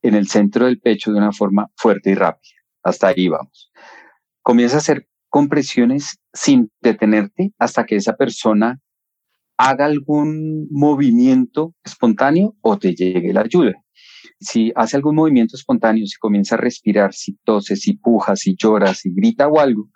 en 0.01 0.15
el 0.15 0.27
centro 0.27 0.65
del 0.65 0.81
pecho 0.81 1.13
de 1.13 1.19
una 1.19 1.31
forma 1.31 1.71
fuerte 1.77 2.11
y 2.11 2.15
rápida. 2.15 2.57
Hasta 2.83 3.07
ahí 3.07 3.29
vamos. 3.29 3.71
Comienza 4.41 4.75
a 4.75 4.79
hacer 4.79 5.07
compresiones 5.29 6.19
sin 6.33 6.71
detenerte 6.81 7.53
hasta 7.57 7.85
que 7.85 7.95
esa 7.95 8.17
persona 8.17 8.81
haga 9.57 9.85
algún 9.85 10.67
movimiento 10.69 11.73
espontáneo 11.85 12.57
o 12.59 12.77
te 12.77 12.93
llegue 12.95 13.31
la 13.31 13.41
ayuda 13.41 13.85
si 14.39 14.71
hace 14.75 14.97
algún 14.97 15.15
movimiento 15.15 15.55
espontáneo, 15.55 16.05
si 16.05 16.17
comienza 16.17 16.55
a 16.55 16.57
respirar, 16.57 17.13
si 17.13 17.37
tose, 17.43 17.75
si 17.75 17.93
puja, 17.93 18.35
si 18.35 18.55
llora, 18.55 18.93
si 18.93 19.13
grita 19.13 19.47
o 19.47 19.59
algo, 19.59 19.89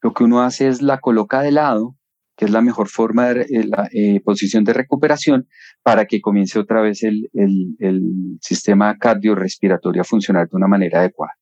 lo 0.00 0.12
que 0.12 0.24
uno 0.24 0.42
hace 0.42 0.68
es 0.68 0.82
la 0.82 0.98
coloca 0.98 1.42
de 1.42 1.52
lado, 1.52 1.96
que 2.36 2.44
es 2.44 2.50
la 2.52 2.60
mejor 2.60 2.88
forma 2.88 3.34
de 3.34 3.42
eh, 3.42 3.64
la 3.64 3.88
eh, 3.92 4.20
posición 4.20 4.62
de 4.62 4.72
recuperación 4.72 5.48
para 5.82 6.06
que 6.06 6.20
comience 6.20 6.58
otra 6.58 6.80
vez 6.80 7.02
el, 7.02 7.28
el, 7.32 8.38
sistema 8.40 8.96
cardiorrespiratorio 8.96 10.02
a 10.02 10.04
funcionar 10.04 10.48
de 10.48 10.56
una 10.56 10.68
manera 10.68 11.00
adecuada. 11.00 11.32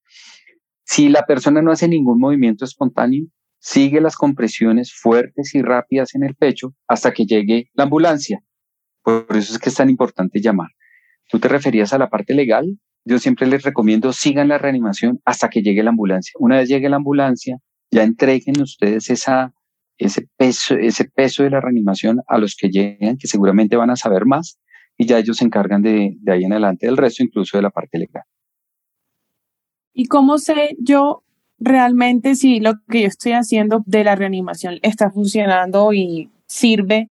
Si 0.84 1.10
la 1.10 1.26
persona 1.26 1.60
no 1.60 1.70
hace 1.70 1.86
ningún 1.86 2.18
movimiento 2.18 2.64
espontáneo, 2.64 3.26
sigue 3.58 4.00
las 4.00 4.16
compresiones 4.16 4.94
fuertes 4.94 5.54
y 5.54 5.60
rápidas 5.60 6.14
en 6.14 6.24
el 6.24 6.34
pecho 6.34 6.74
hasta 6.88 7.12
que 7.12 7.26
llegue 7.26 7.68
la 7.74 7.84
ambulancia. 7.84 8.42
Por 9.02 9.26
eso 9.36 9.52
es 9.52 9.58
que 9.58 9.68
es 9.68 9.74
tan 9.74 9.90
importante 9.90 10.40
llamar. 10.40 10.70
Tú 11.28 11.38
te 11.38 11.48
referías 11.48 11.92
a 11.92 11.98
la 11.98 12.08
parte 12.08 12.32
legal. 12.32 12.78
Yo 13.04 13.18
siempre 13.18 13.46
les 13.46 13.62
recomiendo 13.62 14.12
sigan 14.12 14.48
la 14.48 14.58
reanimación 14.58 15.20
hasta 15.24 15.50
que 15.50 15.62
llegue 15.62 15.82
la 15.82 15.90
ambulancia. 15.90 16.32
Una 16.38 16.56
vez 16.56 16.68
llegue 16.68 16.88
la 16.88 16.96
ambulancia, 16.96 17.58
ya 17.90 18.02
entreguen 18.02 18.60
ustedes 18.60 19.10
esa, 19.10 19.52
ese, 19.98 20.26
peso, 20.36 20.74
ese 20.76 21.04
peso 21.04 21.42
de 21.42 21.50
la 21.50 21.60
reanimación 21.60 22.22
a 22.26 22.38
los 22.38 22.56
que 22.56 22.68
lleguen, 22.68 23.18
que 23.18 23.28
seguramente 23.28 23.76
van 23.76 23.90
a 23.90 23.96
saber 23.96 24.26
más, 24.26 24.58
y 24.96 25.06
ya 25.06 25.18
ellos 25.18 25.38
se 25.38 25.44
encargan 25.44 25.82
de, 25.82 26.16
de 26.20 26.32
ahí 26.32 26.44
en 26.44 26.52
adelante 26.52 26.86
del 26.86 26.96
resto, 26.96 27.22
incluso 27.22 27.58
de 27.58 27.62
la 27.62 27.70
parte 27.70 27.98
legal. 27.98 28.24
¿Y 29.92 30.06
cómo 30.06 30.38
sé 30.38 30.76
yo 30.78 31.22
realmente 31.58 32.34
si 32.34 32.60
lo 32.60 32.74
que 32.88 33.02
yo 33.02 33.08
estoy 33.08 33.32
haciendo 33.32 33.82
de 33.86 34.04
la 34.04 34.14
reanimación 34.14 34.78
está 34.82 35.10
funcionando 35.10 35.92
y 35.92 36.30
sirve 36.46 37.08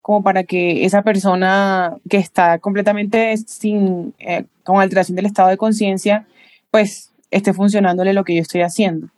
como 0.00 0.22
para 0.22 0.44
que 0.44 0.84
esa 0.84 1.02
persona 1.02 1.96
que 2.08 2.16
está 2.16 2.58
completamente 2.58 3.36
sin, 3.36 4.14
eh, 4.18 4.44
con 4.64 4.80
alteración 4.80 5.14
del 5.16 5.26
estado 5.26 5.48
de 5.48 5.56
conciencia, 5.56 6.26
pues 6.70 7.12
esté 7.30 7.52
funcionándole 7.52 8.12
lo 8.12 8.24
que 8.24 8.34
yo 8.34 8.42
estoy 8.42 8.62
haciendo. 8.62 9.08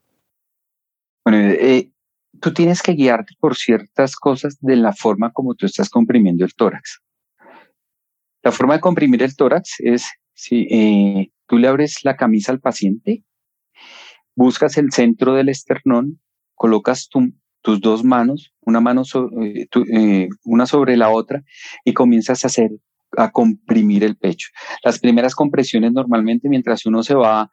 Bueno, 1.24 1.38
eh, 1.38 1.90
tú 2.40 2.52
tienes 2.52 2.82
que 2.82 2.92
guiarte 2.92 3.34
por 3.40 3.56
ciertas 3.56 4.16
cosas 4.16 4.58
de 4.60 4.76
la 4.76 4.92
forma 4.92 5.32
como 5.32 5.54
tú 5.54 5.66
estás 5.66 5.88
comprimiendo 5.88 6.44
el 6.44 6.54
tórax. 6.54 7.00
La 8.42 8.52
forma 8.52 8.74
de 8.74 8.80
comprimir 8.80 9.22
el 9.22 9.34
tórax 9.34 9.76
es 9.78 10.06
si 10.34 10.66
eh, 10.70 11.30
tú 11.46 11.58
le 11.58 11.68
abres 11.68 12.04
la 12.04 12.16
camisa 12.16 12.52
al 12.52 12.60
paciente, 12.60 13.24
buscas 14.34 14.76
el 14.76 14.92
centro 14.92 15.32
del 15.34 15.48
esternón, 15.48 16.20
colocas 16.54 17.08
tus 17.08 17.80
dos 17.80 18.04
manos, 18.04 18.52
una 18.60 18.80
mano 18.80 19.02
eh, 19.42 20.28
una 20.44 20.66
sobre 20.66 20.96
la 20.98 21.08
otra 21.08 21.42
y 21.84 21.94
comienzas 21.94 22.44
a 22.44 22.48
hacer 22.48 22.70
a 23.16 23.30
comprimir 23.30 24.04
el 24.04 24.16
pecho. 24.16 24.48
Las 24.82 24.98
primeras 24.98 25.34
compresiones 25.34 25.92
normalmente 25.92 26.48
mientras 26.48 26.84
uno 26.84 27.02
se 27.02 27.14
va 27.14 27.50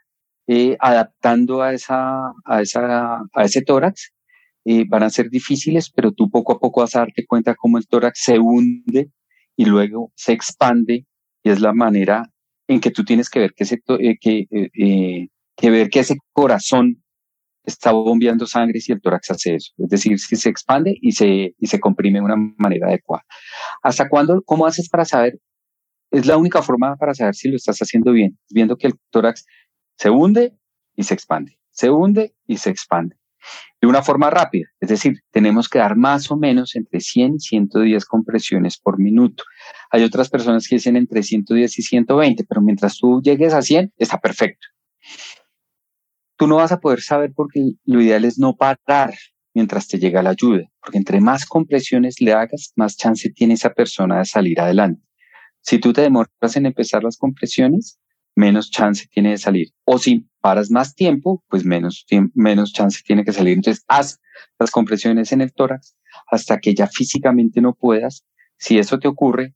adaptando 0.80 1.62
a 1.62 1.74
esa 1.74 2.34
a 2.44 2.62
ese 2.62 3.62
tórax 3.62 4.12
van 4.88 5.04
a 5.04 5.10
ser 5.10 5.30
difíciles, 5.30 5.90
pero 5.90 6.12
tú 6.12 6.30
poco 6.30 6.54
a 6.54 6.60
poco 6.60 6.82
vas 6.82 6.96
a 6.96 7.00
darte 7.00 7.26
cuenta 7.26 7.56
cómo 7.56 7.78
el 7.78 7.88
tórax 7.88 8.20
se 8.22 8.40
hunde 8.40 9.10
y 9.56 9.66
luego 9.66 10.12
se 10.16 10.34
expande 10.34 11.06
y 11.44 11.50
es 11.50 11.60
la 11.60 11.74
manera 11.74 12.32
en 12.68 12.80
que 12.80 12.92
tú 12.92 13.04
tienes 13.04 13.30
que 13.30 13.40
ver 13.40 13.54
que, 13.54 13.64
ese, 13.64 13.82
eh, 14.00 14.18
que, 14.20 14.48
eh, 14.50 14.70
eh, 14.74 15.28
que 15.56 15.70
ver 15.70 15.90
que 15.90 16.00
ese 16.00 16.18
corazón 16.32 17.04
está 17.64 17.92
bombeando 17.92 18.48
sangre 18.48 18.80
si 18.80 18.92
el 18.92 19.02
tórax 19.02 19.32
hace 19.32 19.56
eso. 19.56 19.72
Es 19.78 19.90
decir, 19.90 20.18
si 20.20 20.36
se 20.36 20.50
expande 20.50 20.98
y 21.00 21.12
se, 21.12 21.54
y 21.58 21.68
se 21.68 21.80
comprime 21.80 22.20
de 22.20 22.26
una 22.26 22.36
manera 22.58 22.88
adecuada. 22.88 23.24
¿Hasta 23.84 24.10
cuándo? 24.10 24.42
¿Cómo 24.44 24.66
haces 24.66 24.90
para 24.90 25.06
saber? 25.06 25.40
Es 26.10 26.26
la 26.26 26.38
única 26.38 26.62
forma 26.62 26.96
para 26.98 27.14
saber 27.14 27.36
si 27.36 27.50
lo 27.50 27.56
estás 27.56 27.78
haciendo 27.80 28.12
bien, 28.12 28.38
viendo 28.50 28.78
que 28.78 28.88
el 28.88 28.94
tórax 29.12 29.46
se 30.02 30.10
hunde 30.10 30.58
y 30.96 31.04
se 31.04 31.14
expande, 31.14 31.60
se 31.70 31.92
hunde 31.92 32.34
y 32.48 32.58
se 32.58 32.72
expande 32.72 33.16
de 33.80 33.88
una 33.88 34.02
forma 34.02 34.32
rápida. 34.32 34.68
Es 34.80 34.90
decir, 34.90 35.20
tenemos 35.30 35.70
que 35.70 35.78
dar 35.78 35.96
más 35.96 36.32
o 36.32 36.38
menos 36.38 36.76
entre 36.76 37.00
100 37.00 37.36
y 37.36 37.40
110 37.40 38.06
compresiones 38.06 38.80
por 38.80 38.98
minuto. 38.98 39.44
Hay 39.92 40.04
otras 40.04 40.30
personas 40.30 40.68
que 40.68 40.76
dicen 40.76 40.96
entre 40.96 41.22
110 41.22 41.78
y 41.78 41.84
120, 41.84 42.44
pero 42.46 42.62
mientras 42.62 42.98
tú 42.98 43.22
llegues 43.22 43.54
a 43.54 43.62
100, 43.62 43.94
está 43.98 44.20
perfecto. 44.20 44.68
Tú 46.36 46.48
no 46.48 46.56
vas 46.56 46.72
a 46.72 46.80
poder 46.80 47.02
saber 47.02 47.34
porque 47.36 47.74
lo 47.86 48.02
ideal 48.02 48.26
es 48.26 48.40
no 48.40 48.56
parar 48.56 49.14
mientras 49.54 49.88
te 49.88 50.00
llega 50.00 50.24
la 50.24 50.32
ayuda, 50.32 50.64
porque 50.82 50.98
entre 50.98 51.22
más 51.22 51.46
compresiones 51.46 52.20
le 52.22 52.34
hagas, 52.34 52.74
más 52.76 52.98
chance 52.98 53.30
tiene 53.30 53.54
esa 53.54 53.72
persona 53.72 54.18
de 54.18 54.26
salir 54.26 54.60
adelante. 54.60 55.04
Si 55.62 55.78
tú 55.78 55.94
te 55.94 56.02
demoras 56.02 56.56
en 56.56 56.66
empezar 56.66 57.04
las 57.04 57.18
compresiones, 57.18 58.00
menos 58.36 58.72
chance 58.72 59.08
tiene 59.12 59.32
de 59.32 59.38
salir. 59.38 59.68
O 59.86 59.98
si 59.98 60.28
paras 60.40 60.72
más 60.72 60.96
tiempo, 60.96 61.44
pues 61.48 61.66
menos, 61.66 62.06
menos 62.34 62.74
chance 62.74 63.02
tiene 63.06 63.24
que 63.24 63.34
salir. 63.34 63.54
Entonces, 63.54 63.84
haz 63.88 64.20
las 64.60 64.72
compresiones 64.72 65.32
en 65.32 65.42
el 65.42 65.54
tórax 65.54 65.96
hasta 66.30 66.60
que 66.60 66.74
ya 66.74 66.88
físicamente 66.88 67.62
no 67.62 67.74
puedas. 67.74 68.26
Si 68.58 68.78
eso 68.78 69.00
te 69.00 69.08
ocurre, 69.08 69.56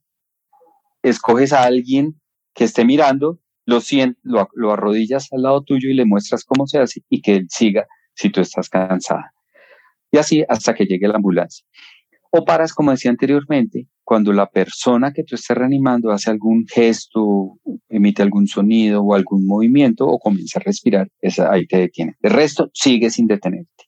escoges 1.02 1.54
a 1.54 1.64
alguien 1.64 2.20
que 2.54 2.64
esté 2.64 2.86
mirando, 2.86 3.40
lo, 3.66 3.80
lo, 4.24 4.50
lo 4.54 4.72
arrodillas 4.72 5.32
al 5.32 5.44
lado 5.44 5.64
tuyo 5.64 5.90
y 5.90 5.94
le 5.94 6.06
muestras 6.06 6.44
cómo 6.44 6.68
se 6.68 6.80
hace 6.80 7.02
y 7.10 7.22
que 7.22 7.36
él 7.36 7.48
siga 7.50 7.88
si 8.14 8.30
tú 8.30 8.42
estás 8.42 8.70
cansada. 8.70 9.34
Y 10.12 10.18
así 10.18 10.44
hasta 10.48 10.74
que 10.74 10.86
llegue 10.86 11.08
la 11.08 11.16
ambulancia. 11.16 11.66
O 12.38 12.44
paras, 12.44 12.74
como 12.74 12.92
decía 12.92 13.12
anteriormente, 13.12 13.88
cuando 14.04 14.34
la 14.34 14.48
persona 14.48 15.14
que 15.14 15.24
tú 15.24 15.36
estás 15.36 15.56
reanimando 15.56 16.12
hace 16.12 16.30
algún 16.30 16.66
gesto, 16.68 17.58
emite 17.88 18.22
algún 18.22 18.46
sonido 18.46 19.02
o 19.02 19.16
algún 19.16 19.48
movimiento 19.48 20.06
o 20.06 20.20
comienza 20.20 20.60
a 20.60 20.64
respirar, 20.64 21.08
esa, 21.22 21.50
ahí 21.50 21.66
te 21.66 21.78
detiene. 21.78 22.18
El 22.22 22.32
resto 22.32 22.70
sigue 22.74 23.10
sin 23.10 23.28
detenerte. 23.28 23.86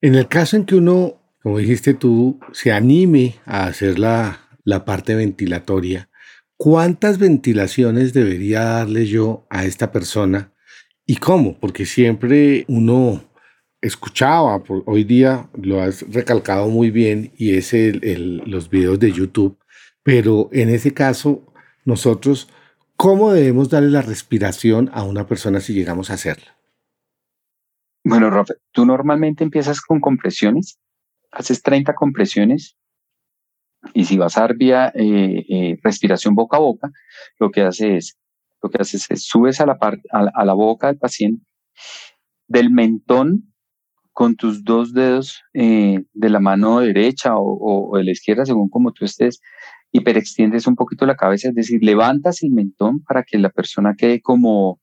En 0.00 0.14
el 0.14 0.26
caso 0.26 0.56
en 0.56 0.64
que 0.64 0.76
uno, 0.76 1.20
como 1.42 1.58
dijiste 1.58 1.92
tú, 1.92 2.40
se 2.52 2.72
anime 2.72 3.34
a 3.44 3.66
hacer 3.66 3.98
la, 3.98 4.48
la 4.64 4.86
parte 4.86 5.14
ventilatoria, 5.14 6.08
¿cuántas 6.56 7.18
ventilaciones 7.18 8.14
debería 8.14 8.62
darle 8.62 9.04
yo 9.04 9.46
a 9.50 9.66
esta 9.66 9.92
persona? 9.92 10.54
¿Y 11.04 11.16
cómo? 11.16 11.60
Porque 11.60 11.84
siempre 11.84 12.64
uno 12.68 13.22
escuchaba, 13.82 14.62
hoy 14.86 15.02
día 15.02 15.50
lo 15.60 15.82
has 15.82 16.02
recalcado 16.12 16.68
muy 16.68 16.90
bien 16.90 17.32
y 17.36 17.56
es 17.56 17.74
el, 17.74 18.42
los 18.46 18.70
videos 18.70 18.98
de 19.00 19.12
YouTube, 19.12 19.58
pero 20.04 20.48
en 20.52 20.70
ese 20.70 20.94
caso 20.94 21.52
nosotros, 21.84 22.48
¿cómo 22.96 23.32
debemos 23.32 23.68
darle 23.68 23.90
la 23.90 24.02
respiración 24.02 24.88
a 24.94 25.02
una 25.02 25.26
persona 25.26 25.60
si 25.60 25.74
llegamos 25.74 26.10
a 26.10 26.14
hacerla? 26.14 26.56
Bueno, 28.04 28.30
Rafa, 28.30 28.54
tú 28.70 28.86
normalmente 28.86 29.42
empiezas 29.42 29.80
con 29.80 30.00
compresiones, 30.00 30.78
haces 31.32 31.60
30 31.62 31.94
compresiones 31.94 32.76
y 33.94 34.04
si 34.04 34.16
vas 34.16 34.38
a 34.38 34.42
dar 34.42 34.56
vía 34.56 34.92
eh, 34.94 35.44
eh, 35.48 35.78
respiración 35.82 36.36
boca 36.36 36.56
a 36.56 36.60
boca, 36.60 36.90
lo 37.38 37.50
que 37.50 37.62
haces 37.62 38.16
lo 38.62 38.70
que 38.70 38.80
haces 38.80 39.10
es 39.10 39.24
subes 39.24 39.60
a 39.60 39.66
la, 39.66 39.76
parte, 39.76 40.08
a 40.12 40.44
la 40.44 40.52
boca 40.52 40.86
del 40.86 40.96
paciente, 40.96 41.44
del 42.46 42.70
mentón 42.70 43.51
con 44.12 44.36
tus 44.36 44.64
dos 44.64 44.92
dedos 44.92 45.42
eh, 45.54 46.04
de 46.12 46.30
la 46.30 46.38
mano 46.38 46.80
derecha 46.80 47.32
o, 47.36 47.96
de 47.96 48.04
la 48.04 48.10
izquierda, 48.10 48.44
según 48.44 48.68
como 48.68 48.92
tú 48.92 49.04
estés, 49.04 49.40
hiperextiendes 49.90 50.66
un 50.66 50.76
poquito 50.76 51.06
la 51.06 51.16
cabeza, 51.16 51.48
es 51.48 51.54
decir, 51.54 51.82
levantas 51.82 52.42
el 52.42 52.50
mentón 52.50 53.02
para 53.02 53.22
que 53.22 53.38
la 53.38 53.50
persona 53.50 53.94
quede 53.96 54.20
como 54.20 54.80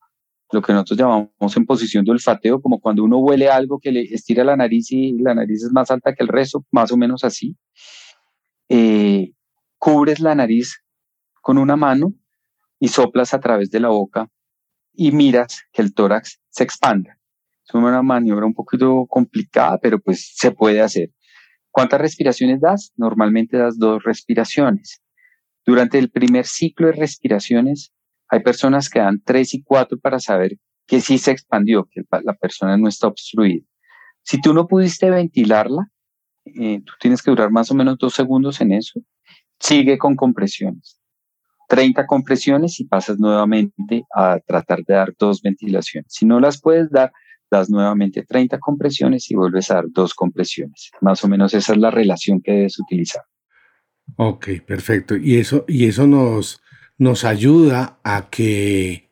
lo 0.52 0.62
que 0.62 0.72
nosotros 0.72 0.98
llamamos 0.98 1.56
en 1.56 1.64
posición 1.64 2.04
de 2.04 2.10
olfateo, 2.10 2.60
como 2.60 2.80
cuando 2.80 3.04
uno 3.04 3.18
huele 3.18 3.48
algo 3.48 3.78
que 3.78 3.92
le 3.92 4.02
estira 4.02 4.42
la 4.42 4.56
nariz 4.56 4.90
y 4.90 5.12
la 5.18 5.34
nariz 5.34 5.62
es 5.62 5.72
más 5.72 5.90
alta 5.92 6.12
que 6.12 6.24
el 6.24 6.28
resto, 6.28 6.64
más 6.72 6.90
o 6.90 6.96
menos 6.96 7.22
así. 7.22 7.56
Eh, 8.68 9.32
cubres 9.78 10.18
la 10.18 10.34
nariz 10.34 10.82
con 11.40 11.56
una 11.56 11.76
mano 11.76 12.14
y 12.80 12.88
soplas 12.88 13.32
a 13.32 13.40
través 13.40 13.70
de 13.70 13.80
la 13.80 13.88
boca 13.88 14.28
y 14.92 15.12
miras 15.12 15.62
que 15.72 15.82
el 15.82 15.94
tórax 15.94 16.40
se 16.48 16.64
expanda. 16.64 17.19
Es 17.70 17.74
una 17.74 18.02
maniobra 18.02 18.46
un 18.46 18.54
poquito 18.54 19.06
complicada, 19.08 19.78
pero 19.78 20.00
pues 20.00 20.32
se 20.34 20.50
puede 20.50 20.80
hacer. 20.80 21.10
¿Cuántas 21.70 22.00
respiraciones 22.00 22.60
das? 22.60 22.92
Normalmente 22.96 23.56
das 23.56 23.78
dos 23.78 24.02
respiraciones. 24.02 25.00
Durante 25.64 25.96
el 26.00 26.10
primer 26.10 26.46
ciclo 26.46 26.88
de 26.88 26.94
respiraciones, 26.94 27.92
hay 28.28 28.40
personas 28.40 28.90
que 28.90 28.98
dan 28.98 29.22
tres 29.24 29.54
y 29.54 29.62
cuatro 29.62 29.98
para 30.00 30.18
saber 30.18 30.56
que 30.84 31.00
sí 31.00 31.18
se 31.18 31.30
expandió, 31.30 31.88
que 31.88 32.02
la 32.24 32.34
persona 32.34 32.76
no 32.76 32.88
está 32.88 33.06
obstruida. 33.06 33.64
Si 34.22 34.40
tú 34.40 34.52
no 34.52 34.66
pudiste 34.66 35.08
ventilarla, 35.08 35.92
eh, 36.46 36.80
tú 36.84 36.94
tienes 36.98 37.22
que 37.22 37.30
durar 37.30 37.52
más 37.52 37.70
o 37.70 37.76
menos 37.76 37.98
dos 37.98 38.14
segundos 38.14 38.60
en 38.60 38.72
eso. 38.72 39.00
Sigue 39.60 39.96
con 39.96 40.16
compresiones. 40.16 41.00
30 41.68 42.04
compresiones 42.08 42.80
y 42.80 42.84
pasas 42.86 43.20
nuevamente 43.20 44.04
a 44.12 44.40
tratar 44.40 44.82
de 44.84 44.94
dar 44.94 45.14
dos 45.16 45.40
ventilaciones. 45.40 46.12
Si 46.12 46.26
no 46.26 46.40
las 46.40 46.60
puedes 46.60 46.90
dar, 46.90 47.12
das 47.50 47.68
nuevamente 47.68 48.24
30 48.24 48.58
compresiones 48.58 49.30
y 49.30 49.34
vuelves 49.34 49.70
a 49.70 49.74
dar 49.74 49.84
dos 49.88 50.14
compresiones. 50.14 50.90
Más 51.00 51.24
o 51.24 51.28
menos 51.28 51.52
esa 51.54 51.72
es 51.72 51.78
la 51.78 51.90
relación 51.90 52.40
que 52.40 52.52
debes 52.52 52.78
utilizar. 52.78 53.22
Ok, 54.16 54.48
perfecto. 54.66 55.16
Y 55.16 55.36
eso, 55.36 55.64
y 55.68 55.86
eso 55.86 56.06
nos, 56.06 56.60
nos 56.98 57.24
ayuda 57.24 57.98
a 58.04 58.28
que 58.30 59.10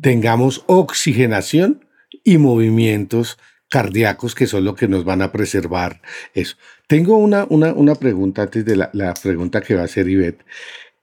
tengamos 0.00 0.64
oxigenación 0.66 1.86
y 2.24 2.38
movimientos 2.38 3.38
cardíacos 3.68 4.34
que 4.34 4.46
son 4.46 4.64
lo 4.64 4.74
que 4.74 4.88
nos 4.88 5.04
van 5.04 5.22
a 5.22 5.32
preservar 5.32 6.02
eso. 6.34 6.56
Tengo 6.88 7.16
una, 7.16 7.46
una, 7.48 7.72
una 7.72 7.94
pregunta 7.94 8.42
antes 8.42 8.64
de 8.64 8.76
la, 8.76 8.90
la 8.92 9.14
pregunta 9.14 9.60
que 9.60 9.76
va 9.76 9.82
a 9.82 9.84
hacer 9.84 10.08
Ivette. 10.08 10.44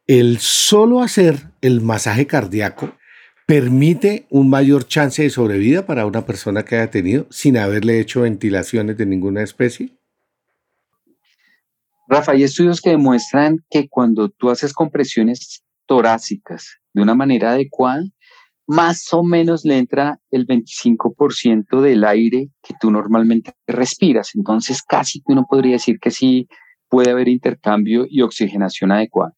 El 0.06 0.39
solo 0.39 1.01
hacer 1.01 1.49
el 1.62 1.82
masaje 1.82 2.27
cardíaco 2.27 2.97
permite 3.48 4.28
un 4.30 4.50
mayor 4.50 4.86
chance 4.86 5.24
de 5.24 5.30
sobrevida 5.30 5.86
para 5.86 6.06
una 6.06 6.26
persona 6.26 6.66
que 6.66 6.76
haya 6.76 6.92
tenido 6.92 7.28
sin 7.30 7.58
haberle 7.58 8.02
hecho 8.02 8.22
ventilaciones 8.22 8.98
de 8.98 9.06
ninguna 9.06 9.42
especie? 9.42 9.94
Rafa, 12.10 12.34
hay 12.34 12.44
estudios 12.44 12.82
que 12.82 12.90
demuestran 12.90 13.60
que 13.70 13.88
cuando 13.88 14.28
tú 14.28 14.50
haces 14.50 14.74
compresiones 14.74 15.64
torácicas 15.86 16.78
de 16.94 17.02
una 17.02 17.16
manera 17.16 17.52
adecuada, 17.52 18.04
más 18.68 19.14
o 19.14 19.24
menos 19.24 19.64
le 19.64 19.78
entra 19.78 20.20
el 20.30 20.46
25% 20.46 21.80
del 21.80 22.04
aire 22.04 22.50
que 22.62 22.74
tú 22.82 22.92
normalmente 22.92 23.54
respiras. 23.66 24.36
Entonces, 24.36 24.84
casi 24.84 25.20
que 25.20 25.32
uno 25.32 25.46
podría 25.50 25.74
decir 25.74 26.00
que 26.02 26.12
sí 26.12 26.50
puede 26.90 27.12
haber 27.12 27.30
intercambio 27.30 28.06
y 28.10 28.22
oxigenación 28.24 28.92
adecuada. 28.92 29.34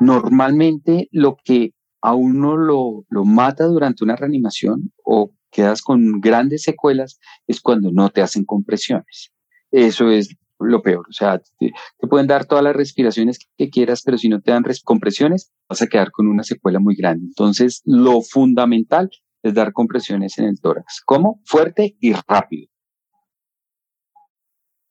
Normalmente 0.00 1.08
lo 1.12 1.36
que 1.42 1.72
a 2.02 2.14
uno 2.14 2.56
lo, 2.56 3.04
lo 3.08 3.24
mata 3.24 3.64
durante 3.66 4.04
una 4.04 4.16
reanimación 4.16 4.92
o 5.04 5.32
quedas 5.50 5.82
con 5.82 6.20
grandes 6.20 6.62
secuelas 6.62 7.18
es 7.46 7.60
cuando 7.60 7.90
no 7.92 8.10
te 8.10 8.22
hacen 8.22 8.44
compresiones. 8.44 9.32
Eso 9.70 10.10
es 10.10 10.36
lo 10.58 10.82
peor. 10.82 11.06
O 11.08 11.12
sea, 11.12 11.40
te, 11.58 11.72
pueden 12.08 12.26
dar 12.26 12.44
todas 12.44 12.64
las 12.64 12.76
respiraciones 12.76 13.38
que, 13.56 13.70
quieras, 13.70 14.02
pero 14.04 14.18
si 14.18 14.28
no 14.28 14.40
te 14.40 14.52
dan 14.52 14.64
compresiones, 14.84 15.52
vas 15.68 15.82
a 15.82 15.86
quedar 15.86 16.10
con 16.10 16.28
una 16.28 16.42
secuela 16.42 16.78
muy 16.78 16.94
grande. 16.94 17.26
Entonces, 17.26 17.82
lo 17.84 18.20
fundamental 18.22 19.10
es 19.42 19.54
dar 19.54 19.72
compresiones 19.72 20.38
en 20.38 20.46
el 20.46 20.60
tórax. 20.60 21.02
¿Cómo? 21.04 21.40
Fuerte 21.44 21.96
y 22.00 22.12
rápido. 22.12 22.68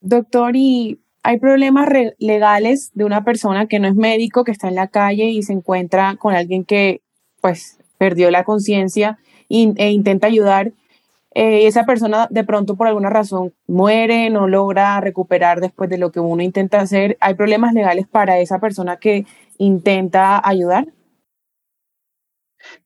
Doctor, 0.02 0.56
y 0.56 1.02
hay 1.24 1.40
problemas 1.40 1.88
legales 2.18 2.92
de 2.94 3.04
una 3.04 3.24
persona 3.24 3.68
que 3.68 3.80
no 3.80 3.88
es 3.88 3.96
médico, 3.96 4.44
que 4.44 4.52
está 4.52 4.68
en 4.68 4.76
la 4.76 4.88
calle 4.88 5.26
y 5.26 5.44
se 5.44 5.54
encuentra 5.54 6.16
con 6.16 6.34
alguien 6.34 6.64
que 6.64 7.02
pues 7.42 7.78
perdió 7.98 8.32
la 8.32 8.44
conciencia 8.44 9.20
e 9.50 9.92
intenta 9.92 10.28
ayudar. 10.28 10.72
Eh, 11.36 11.68
esa 11.68 11.86
persona 11.86 12.28
de 12.30 12.44
pronto 12.44 12.76
por 12.76 12.88
alguna 12.88 13.10
razón 13.10 13.54
muere, 13.68 14.30
no 14.30 14.48
logra 14.48 15.00
recuperar 15.00 15.62
después 15.62 15.90
de 15.90 15.98
lo 15.98 16.12
que 16.12 16.20
uno 16.20 16.42
intenta 16.42 16.80
hacer. 16.80 17.18
¿Hay 17.20 17.36
problemas 17.36 17.74
legales 17.74 18.08
para 18.08 18.40
esa 18.40 18.60
persona 18.60 18.98
que 18.98 19.26
intenta 19.58 20.42
ayudar? 20.48 20.88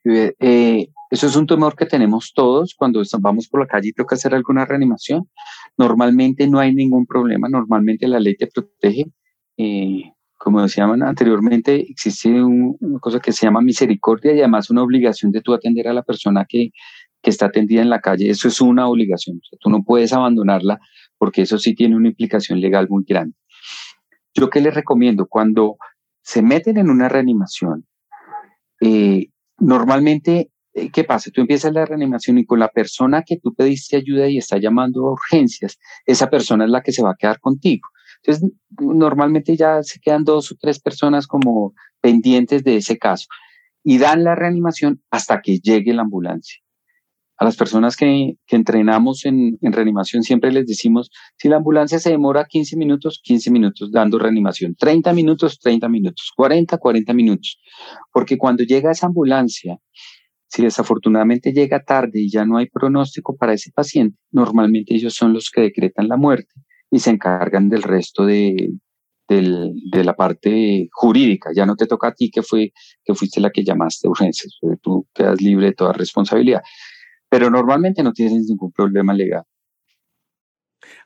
Eh, 0.06 0.90
eso 1.14 1.28
es 1.28 1.36
un 1.36 1.46
tumor 1.46 1.76
que 1.76 1.86
tenemos 1.86 2.34
todos 2.34 2.74
cuando 2.76 3.04
vamos 3.20 3.48
por 3.48 3.60
la 3.60 3.68
calle 3.68 3.90
y 3.90 3.94
toca 3.94 4.16
hacer 4.16 4.34
alguna 4.34 4.66
reanimación. 4.66 5.30
Normalmente 5.78 6.48
no 6.48 6.58
hay 6.58 6.74
ningún 6.74 7.06
problema, 7.06 7.48
normalmente 7.48 8.08
la 8.08 8.20
ley 8.20 8.36
te 8.36 8.48
protege. 8.48 9.12
Eh, 9.58 10.12
como 10.40 10.64
decíamos 10.64 11.00
anteriormente, 11.02 11.86
existe 11.88 12.44
una 12.44 12.98
cosa 13.00 13.20
que 13.20 13.32
se 13.32 13.46
llama 13.46 13.62
misericordia 13.62 14.34
y 14.34 14.40
además 14.40 14.72
una 14.72 14.82
obligación 14.82 15.32
de 15.32 15.42
tú 15.42 15.54
atender 15.54 15.88
a 15.88 15.94
la 15.94 16.02
persona 16.02 16.48
que, 16.50 16.72
que 17.22 17.30
está 17.30 17.46
atendida 17.46 17.84
en 17.84 17.92
la 17.92 18.02
calle. 18.02 18.32
Eso 18.32 18.48
es 18.48 18.60
una 18.60 18.88
obligación. 18.88 19.40
tú 19.60 19.70
no 19.70 19.84
puedes 19.84 20.14
abandonarla 20.14 20.80
porque 21.20 21.44
eso 21.44 21.60
sí 21.60 21.76
tiene 21.76 21.96
una 21.96 22.08
implicación 22.08 22.60
legal 22.60 22.88
muy 22.90 23.04
grande. 23.08 23.36
Yo 24.34 24.50
qué 24.50 24.62
les 24.62 24.74
recomiendo 24.74 25.28
cuando 25.28 25.78
se 26.24 26.42
meten 26.42 26.80
en 26.80 26.90
una 26.90 27.08
reanimación, 27.08 27.86
eh, 28.82 29.28
normalmente, 29.60 30.50
¿qué 30.74 31.04
pasa? 31.04 31.32
Tú 31.32 31.42
empiezas 31.42 31.74
la 31.74 31.86
reanimación 31.86 32.38
y 32.38 32.46
con 32.46 32.60
la 32.60 32.70
persona 32.70 33.24
que 33.24 33.38
tú 33.38 33.54
pediste 33.54 33.98
ayuda 33.98 34.28
y 34.28 34.38
está 34.38 34.58
llamando 34.58 35.08
a 35.08 35.12
urgencias, 35.14 35.78
esa 36.06 36.30
persona 36.30 36.66
es 36.66 36.72
la 36.72 36.82
que 36.82 36.92
se 36.92 37.04
va 37.04 37.12
a 37.12 37.16
quedar 37.18 37.40
contigo. 37.40 37.88
Entonces, 38.24 38.52
normalmente 38.80 39.56
ya 39.56 39.84
se 39.84 40.00
quedan 40.00 40.24
dos 40.24 40.52
o 40.52 40.56
tres 40.60 40.80
personas 40.80 41.28
como 41.28 41.74
pendientes 42.02 42.64
de 42.64 42.78
ese 42.78 42.98
caso 42.98 43.28
y 43.84 43.98
dan 43.98 44.24
la 44.24 44.36
reanimación 44.36 45.02
hasta 45.12 45.42
que 45.42 45.60
llegue 45.60 45.94
la 45.94 46.04
ambulancia. 46.04 46.60
A 47.38 47.46
las 47.46 47.58
personas 47.58 47.98
que, 47.98 48.38
entrenamos 48.48 49.26
en, 49.26 49.58
en, 49.60 49.74
reanimación 49.74 50.24
siempre 50.24 50.52
les 50.52 50.68
decimos, 50.68 51.10
si 51.36 51.50
la 51.50 51.58
ambulancia 51.58 52.00
se 52.00 52.12
demora 52.12 52.46
15 52.46 52.78
minutos, 52.78 53.20
15 53.24 53.52
minutos 53.52 53.92
dando 53.92 54.20
reanimación, 54.20 54.76
30 54.76 55.12
minutos, 55.14 55.60
30 55.60 55.90
minutos, 55.90 56.32
40, 56.36 56.78
40 56.78 57.14
minutos. 57.14 57.60
Porque 58.14 58.38
cuando 58.38 58.64
llega 58.64 58.92
esa 58.92 59.08
ambulancia, 59.08 59.80
si 60.54 60.62
desafortunadamente 60.62 61.52
llega 61.52 61.84
tarde 61.84 62.20
y 62.22 62.30
ya 62.30 62.46
no 62.46 62.58
hay 62.58 62.68
pronóstico 62.68 63.36
para 63.36 63.54
ese 63.54 63.72
paciente, 63.72 64.20
normalmente 64.32 64.94
ellos 64.94 65.16
son 65.16 65.34
los 65.34 65.50
que 65.50 65.62
decretan 65.62 66.08
la 66.08 66.16
muerte 66.16 66.54
y 66.92 67.00
se 67.00 67.10
encargan 67.10 67.70
del 67.70 67.82
resto 67.82 68.24
de, 68.24 68.72
de 69.28 70.04
la 70.04 70.16
parte 70.16 70.90
jurídica. 70.92 71.50
Ya 71.56 71.66
no 71.66 71.76
te 71.76 71.88
toca 71.88 72.10
a 72.10 72.14
ti 72.14 72.30
que, 72.30 72.44
fuiste 72.44 73.42
la 73.42 73.50
que 73.50 73.64
llamaste 73.64 74.08
urgencias. 74.08 74.60
Tú 74.80 75.08
quedas 75.12 75.42
libre 75.42 75.68
de 75.68 75.74
toda 75.74 75.92
responsabilidad. 75.92 76.62
Pero 77.30 77.50
normalmente 77.50 78.04
no 78.04 78.14
tienes 78.14 78.46
ningún 78.46 78.72
problema 78.72 79.12
legal. 79.12 79.42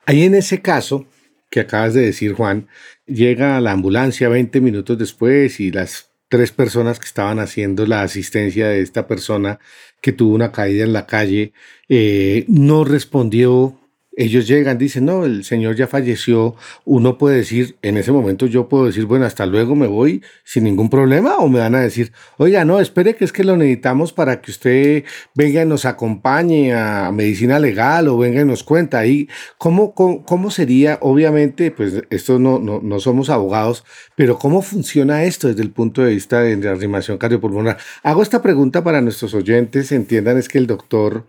Ahí 0.04 0.24
en 0.24 0.34
ese 0.34 0.60
caso 0.60 1.06
que 1.48 1.60
acabas 1.60 1.94
de 1.94 2.02
decir, 2.02 2.34
Juan, 2.34 2.68
llega 3.06 3.58
la 3.62 3.72
ambulancia 3.72 4.28
20 4.28 4.60
minutos 4.60 4.98
después 4.98 5.58
y 5.58 5.70
las 5.70 6.07
tres 6.28 6.52
personas 6.52 6.98
que 6.98 7.06
estaban 7.06 7.38
haciendo 7.38 7.86
la 7.86 8.02
asistencia 8.02 8.68
de 8.68 8.80
esta 8.80 9.06
persona 9.06 9.58
que 10.00 10.12
tuvo 10.12 10.34
una 10.34 10.52
caída 10.52 10.84
en 10.84 10.92
la 10.92 11.06
calle 11.06 11.52
eh, 11.88 12.44
no 12.48 12.84
respondió 12.84 13.77
ellos 14.18 14.48
llegan, 14.48 14.78
dicen, 14.78 15.04
no, 15.04 15.24
el 15.24 15.44
señor 15.44 15.76
ya 15.76 15.86
falleció, 15.86 16.56
uno 16.84 17.18
puede 17.18 17.36
decir, 17.36 17.76
en 17.82 17.96
ese 17.96 18.10
momento 18.10 18.46
yo 18.46 18.68
puedo 18.68 18.86
decir, 18.86 19.04
bueno, 19.04 19.24
hasta 19.24 19.46
luego 19.46 19.76
me 19.76 19.86
voy 19.86 20.22
sin 20.42 20.64
ningún 20.64 20.90
problema, 20.90 21.36
o 21.36 21.48
me 21.48 21.60
van 21.60 21.76
a 21.76 21.80
decir, 21.80 22.12
oiga, 22.36 22.64
no, 22.64 22.80
espere 22.80 23.14
que 23.14 23.24
es 23.24 23.32
que 23.32 23.44
lo 23.44 23.56
necesitamos 23.56 24.12
para 24.12 24.40
que 24.40 24.50
usted 24.50 25.04
venga 25.36 25.62
y 25.62 25.66
nos 25.66 25.84
acompañe 25.84 26.74
a 26.74 27.12
medicina 27.12 27.60
legal 27.60 28.08
o 28.08 28.18
venga 28.18 28.40
y 28.40 28.44
nos 28.44 28.64
cuenta 28.64 28.98
ahí, 28.98 29.28
¿cómo, 29.56 29.94
cómo, 29.94 30.50
sería, 30.50 30.98
obviamente, 31.00 31.70
pues 31.70 32.02
esto 32.10 32.40
no, 32.40 32.58
no, 32.58 32.80
no, 32.82 32.98
somos 32.98 33.30
abogados, 33.30 33.84
pero 34.16 34.36
cómo 34.36 34.62
funciona 34.62 35.22
esto 35.22 35.46
desde 35.46 35.62
el 35.62 35.70
punto 35.70 36.02
de 36.02 36.14
vista 36.14 36.40
de 36.40 36.56
la 36.56 36.72
reanimación 36.72 37.18
cardiopulmonar? 37.18 37.78
Hago 38.02 38.22
esta 38.22 38.42
pregunta 38.42 38.82
para 38.82 39.00
nuestros 39.00 39.32
oyentes, 39.34 39.92
entiendan, 39.92 40.38
es 40.38 40.48
que 40.48 40.58
el 40.58 40.66
doctor 40.66 41.24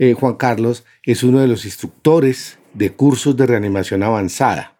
eh, 0.00 0.14
Juan 0.14 0.36
Carlos 0.36 0.84
es 1.04 1.22
uno 1.22 1.40
de 1.40 1.46
los 1.46 1.66
instructores 1.66 2.58
de 2.72 2.90
cursos 2.90 3.36
de 3.36 3.46
reanimación 3.46 4.02
avanzada. 4.02 4.78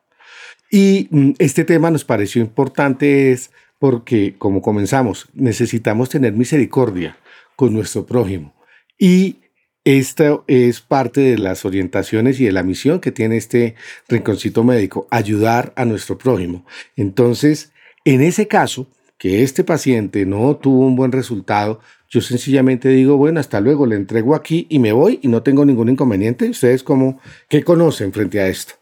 Y 0.70 1.08
mm, 1.10 1.32
este 1.38 1.64
tema 1.64 1.90
nos 1.90 2.04
pareció 2.04 2.40
importante 2.40 3.30
es 3.30 3.50
porque, 3.78 4.34
como 4.38 4.62
comenzamos, 4.62 5.28
necesitamos 5.34 6.08
tener 6.08 6.32
misericordia 6.32 7.18
con 7.54 7.74
nuestro 7.74 8.06
prójimo. 8.06 8.54
Y 8.98 9.40
esta 9.84 10.40
es 10.46 10.80
parte 10.80 11.20
de 11.20 11.36
las 11.36 11.66
orientaciones 11.66 12.40
y 12.40 12.46
de 12.46 12.52
la 12.52 12.62
misión 12.62 12.98
que 12.98 13.12
tiene 13.12 13.36
este 13.36 13.74
rinconcito 14.08 14.64
médico, 14.64 15.06
ayudar 15.10 15.74
a 15.76 15.84
nuestro 15.84 16.16
prójimo. 16.16 16.64
Entonces, 16.96 17.72
en 18.06 18.22
ese 18.22 18.48
caso, 18.48 18.88
que 19.18 19.42
este 19.42 19.64
paciente 19.64 20.24
no 20.24 20.56
tuvo 20.56 20.86
un 20.86 20.96
buen 20.96 21.12
resultado, 21.12 21.80
yo 22.10 22.20
sencillamente 22.20 22.88
digo, 22.88 23.16
bueno, 23.16 23.38
hasta 23.38 23.60
luego, 23.60 23.86
le 23.86 23.94
entrego 23.94 24.34
aquí 24.34 24.66
y 24.68 24.80
me 24.80 24.90
voy 24.90 25.20
y 25.22 25.28
no 25.28 25.44
tengo 25.44 25.64
ningún 25.64 25.88
inconveniente. 25.88 26.50
¿Ustedes 26.50 26.82
cómo, 26.82 27.20
qué 27.48 27.62
conocen 27.62 28.12
frente 28.12 28.40
a 28.40 28.48
esto? 28.48 28.74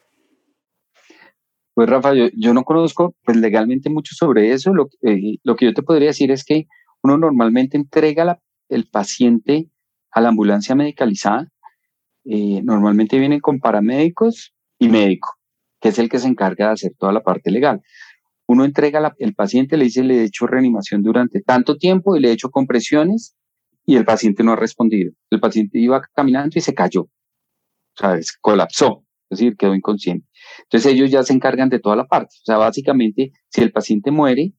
Pues 1.74 1.90
Rafa, 1.90 2.14
yo, 2.14 2.54
no 2.54 2.64
conozco 2.64 3.14
pues, 3.22 3.36
legalmente 3.36 3.90
mucho 3.90 4.14
sobre 4.14 4.52
eso. 4.52 4.72
Lo, 4.72 4.88
eh, 5.02 5.36
lo, 5.44 5.56
que 5.56 5.66
yo 5.66 5.74
te 5.74 5.82
podría 5.82 6.08
decir 6.08 6.30
es 6.30 6.42
que 6.42 6.66
uno 7.02 7.18
normalmente 7.18 7.76
entrega 7.76 8.40
el 8.70 8.86
paciente 8.86 9.68
a 10.10 10.22
la 10.22 10.30
ambulancia 10.30 10.74
medicalizada. 10.74 11.48
Eh, 12.24 12.62
normalmente 12.64 13.18
vienen 13.18 13.40
con 13.40 13.60
paramédicos 13.60 14.54
y 14.78 14.88
médico, 14.88 15.36
que 15.80 15.90
es 15.90 15.98
el 15.98 16.08
que 16.08 16.18
se 16.18 16.28
encarga 16.28 16.68
de 16.68 16.72
hacer 16.72 16.92
toda 16.98 17.12
la 17.12 17.22
parte 17.22 17.50
legal 17.50 17.82
uno 18.48 18.64
entrega 18.64 19.14
el 19.18 19.34
paciente, 19.34 19.76
le 19.76 19.84
dice, 19.84 20.02
le 20.02 20.20
he 20.20 20.24
hecho 20.24 20.46
reanimación 20.46 21.02
durante 21.02 21.42
tanto 21.42 21.76
tiempo 21.76 22.16
y 22.16 22.20
le 22.20 22.30
he 22.30 22.32
hecho 22.32 22.50
compresiones 22.50 23.36
y 23.84 23.96
el 23.96 24.06
paciente 24.06 24.42
no 24.42 24.52
ha 24.52 24.56
respondido. 24.56 25.12
El 25.30 25.38
paciente 25.38 25.78
iba 25.78 26.00
caminando 26.14 26.58
y 26.58 26.62
se 26.62 26.74
cayó, 26.74 27.02
o 27.02 27.10
sea, 27.94 28.18
colapsó, 28.40 29.04
es 29.28 29.38
decir, 29.38 29.56
quedó 29.56 29.74
inconsciente. 29.74 30.26
Entonces 30.62 30.92
ellos 30.92 31.10
ya 31.10 31.22
se 31.22 31.34
encargan 31.34 31.68
de 31.68 31.78
toda 31.78 31.94
la 31.94 32.06
parte. 32.06 32.36
O 32.40 32.44
sea, 32.44 32.56
básicamente, 32.56 33.32
si 33.48 33.60
el 33.60 33.70
paciente 33.70 34.10
muere, 34.10 34.54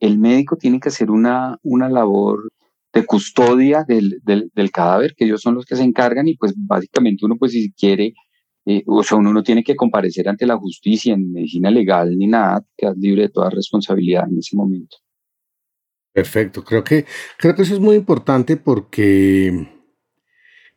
el 0.00 0.18
médico 0.18 0.56
tiene 0.56 0.80
que 0.80 0.88
hacer 0.88 1.10
una, 1.10 1.58
una 1.62 1.88
labor 1.88 2.50
de 2.92 3.06
custodia 3.06 3.84
del, 3.86 4.20
del, 4.24 4.50
del 4.52 4.70
cadáver, 4.72 5.14
que 5.16 5.26
ellos 5.26 5.42
son 5.42 5.54
los 5.54 5.64
que 5.64 5.76
se 5.76 5.84
encargan 5.84 6.26
y 6.26 6.36
pues 6.36 6.54
básicamente 6.56 7.24
uno 7.24 7.36
pues 7.38 7.52
si 7.52 7.72
quiere 7.72 8.14
o 8.86 9.02
sea, 9.02 9.18
uno 9.18 9.32
no 9.32 9.42
tiene 9.42 9.64
que 9.64 9.76
comparecer 9.76 10.28
ante 10.28 10.46
la 10.46 10.56
justicia 10.56 11.14
en 11.14 11.32
medicina 11.32 11.70
legal 11.70 12.16
ni 12.16 12.26
nada, 12.26 12.64
quedas 12.76 12.96
libre 12.98 13.22
de 13.22 13.28
toda 13.30 13.50
responsabilidad 13.50 14.28
en 14.30 14.38
ese 14.38 14.56
momento. 14.56 14.98
Perfecto, 16.12 16.64
creo 16.64 16.82
que, 16.82 17.06
creo 17.36 17.54
que 17.54 17.62
eso 17.62 17.74
es 17.74 17.80
muy 17.80 17.96
importante 17.96 18.56
porque 18.56 19.68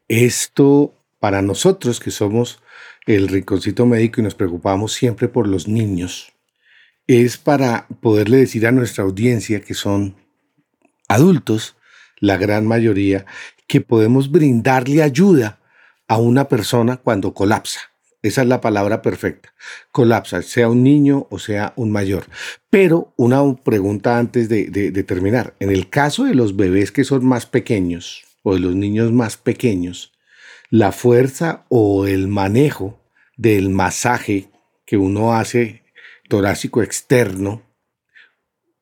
esto 0.07 0.93
para 1.19 1.41
nosotros 1.41 1.99
que 1.99 2.11
somos 2.11 2.61
el 3.05 3.27
rinconcito 3.27 3.85
médico 3.85 4.21
y 4.21 4.23
nos 4.23 4.35
preocupamos 4.35 4.93
siempre 4.93 5.27
por 5.27 5.47
los 5.47 5.67
niños, 5.67 6.33
es 7.07 7.37
para 7.37 7.87
poderle 8.01 8.37
decir 8.37 8.67
a 8.67 8.71
nuestra 8.71 9.03
audiencia 9.03 9.61
que 9.61 9.73
son 9.73 10.15
adultos, 11.07 11.75
la 12.19 12.37
gran 12.37 12.67
mayoría, 12.67 13.25
que 13.67 13.81
podemos 13.81 14.31
brindarle 14.31 15.01
ayuda 15.01 15.60
a 16.11 16.17
una 16.17 16.49
persona 16.49 16.97
cuando 16.97 17.33
colapsa. 17.33 17.79
Esa 18.21 18.41
es 18.41 18.47
la 18.49 18.59
palabra 18.59 19.01
perfecta. 19.01 19.53
Colapsa, 19.93 20.41
sea 20.41 20.67
un 20.67 20.83
niño 20.83 21.25
o 21.29 21.39
sea 21.39 21.71
un 21.77 21.89
mayor. 21.89 22.25
Pero 22.69 23.13
una 23.15 23.41
pregunta 23.55 24.17
antes 24.17 24.49
de, 24.49 25.03
terminar. 25.07 25.53
En 25.61 25.69
el 25.69 25.89
caso 25.89 26.25
de 26.25 26.35
los 26.35 26.57
bebés 26.57 26.91
que 26.91 27.05
son 27.05 27.25
más 27.25 27.45
pequeños 27.45 28.25
o 28.43 28.55
de 28.55 28.59
los 28.59 28.75
niños 28.75 29.13
más 29.13 29.37
pequeños, 29.37 30.11
la 30.69 30.91
fuerza 30.91 31.63
o 31.69 32.05
el 32.05 32.27
manejo 32.27 32.99
del 33.37 33.69
masaje 33.69 34.49
que 34.85 34.97
uno 34.97 35.33
hace 35.33 35.83
torácico 36.27 36.83
externo, 36.83 37.61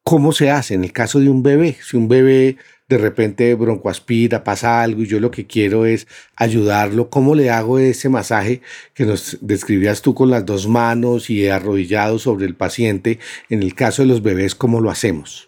¿cómo 0.01 0.31
se 0.31 0.49
hace 0.49 0.73
en 0.73 0.83
el 0.83 0.93
caso 0.93 1.19
de 1.19 1.29
un 1.29 1.43
bebé? 1.43 1.77
Si 1.79 1.95
un 1.95 2.07
bebé 2.07 2.57
de 2.89 2.97
repente 2.97 3.53
broncoaspira, 3.53 4.43
pasa 4.43 4.81
algo 4.81 5.03
y 5.03 5.05
yo 5.05 5.19
lo 5.19 5.29
que 5.29 5.45
quiero 5.45 5.85
es 5.85 6.07
ayudarlo. 6.35 7.11
¿Cómo 7.11 7.35
le 7.35 7.51
hago 7.51 7.77
ese 7.77 8.09
masaje 8.09 8.61
que 8.95 9.05
nos 9.05 9.37
describías 9.41 10.01
tú 10.01 10.15
con 10.15 10.31
las 10.31 10.43
dos 10.45 10.67
manos 10.67 11.29
y 11.29 11.47
arrodillado 11.47 12.17
sobre 12.17 12.47
el 12.47 12.55
paciente? 12.55 13.19
En 13.49 13.61
el 13.61 13.75
caso 13.75 14.01
de 14.01 14.07
los 14.07 14.23
bebés, 14.23 14.55
¿cómo 14.55 14.81
lo 14.81 14.89
hacemos? 14.89 15.47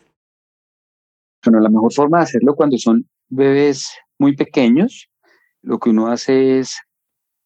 Bueno, 1.43 1.59
la 1.59 1.69
mejor 1.69 1.91
forma 1.91 2.19
de 2.19 2.23
hacerlo 2.25 2.55
cuando 2.55 2.77
son 2.77 3.09
bebés 3.27 3.89
muy 4.19 4.35
pequeños, 4.35 5.09
lo 5.63 5.79
que 5.79 5.89
uno 5.89 6.07
hace 6.07 6.59
es 6.59 6.77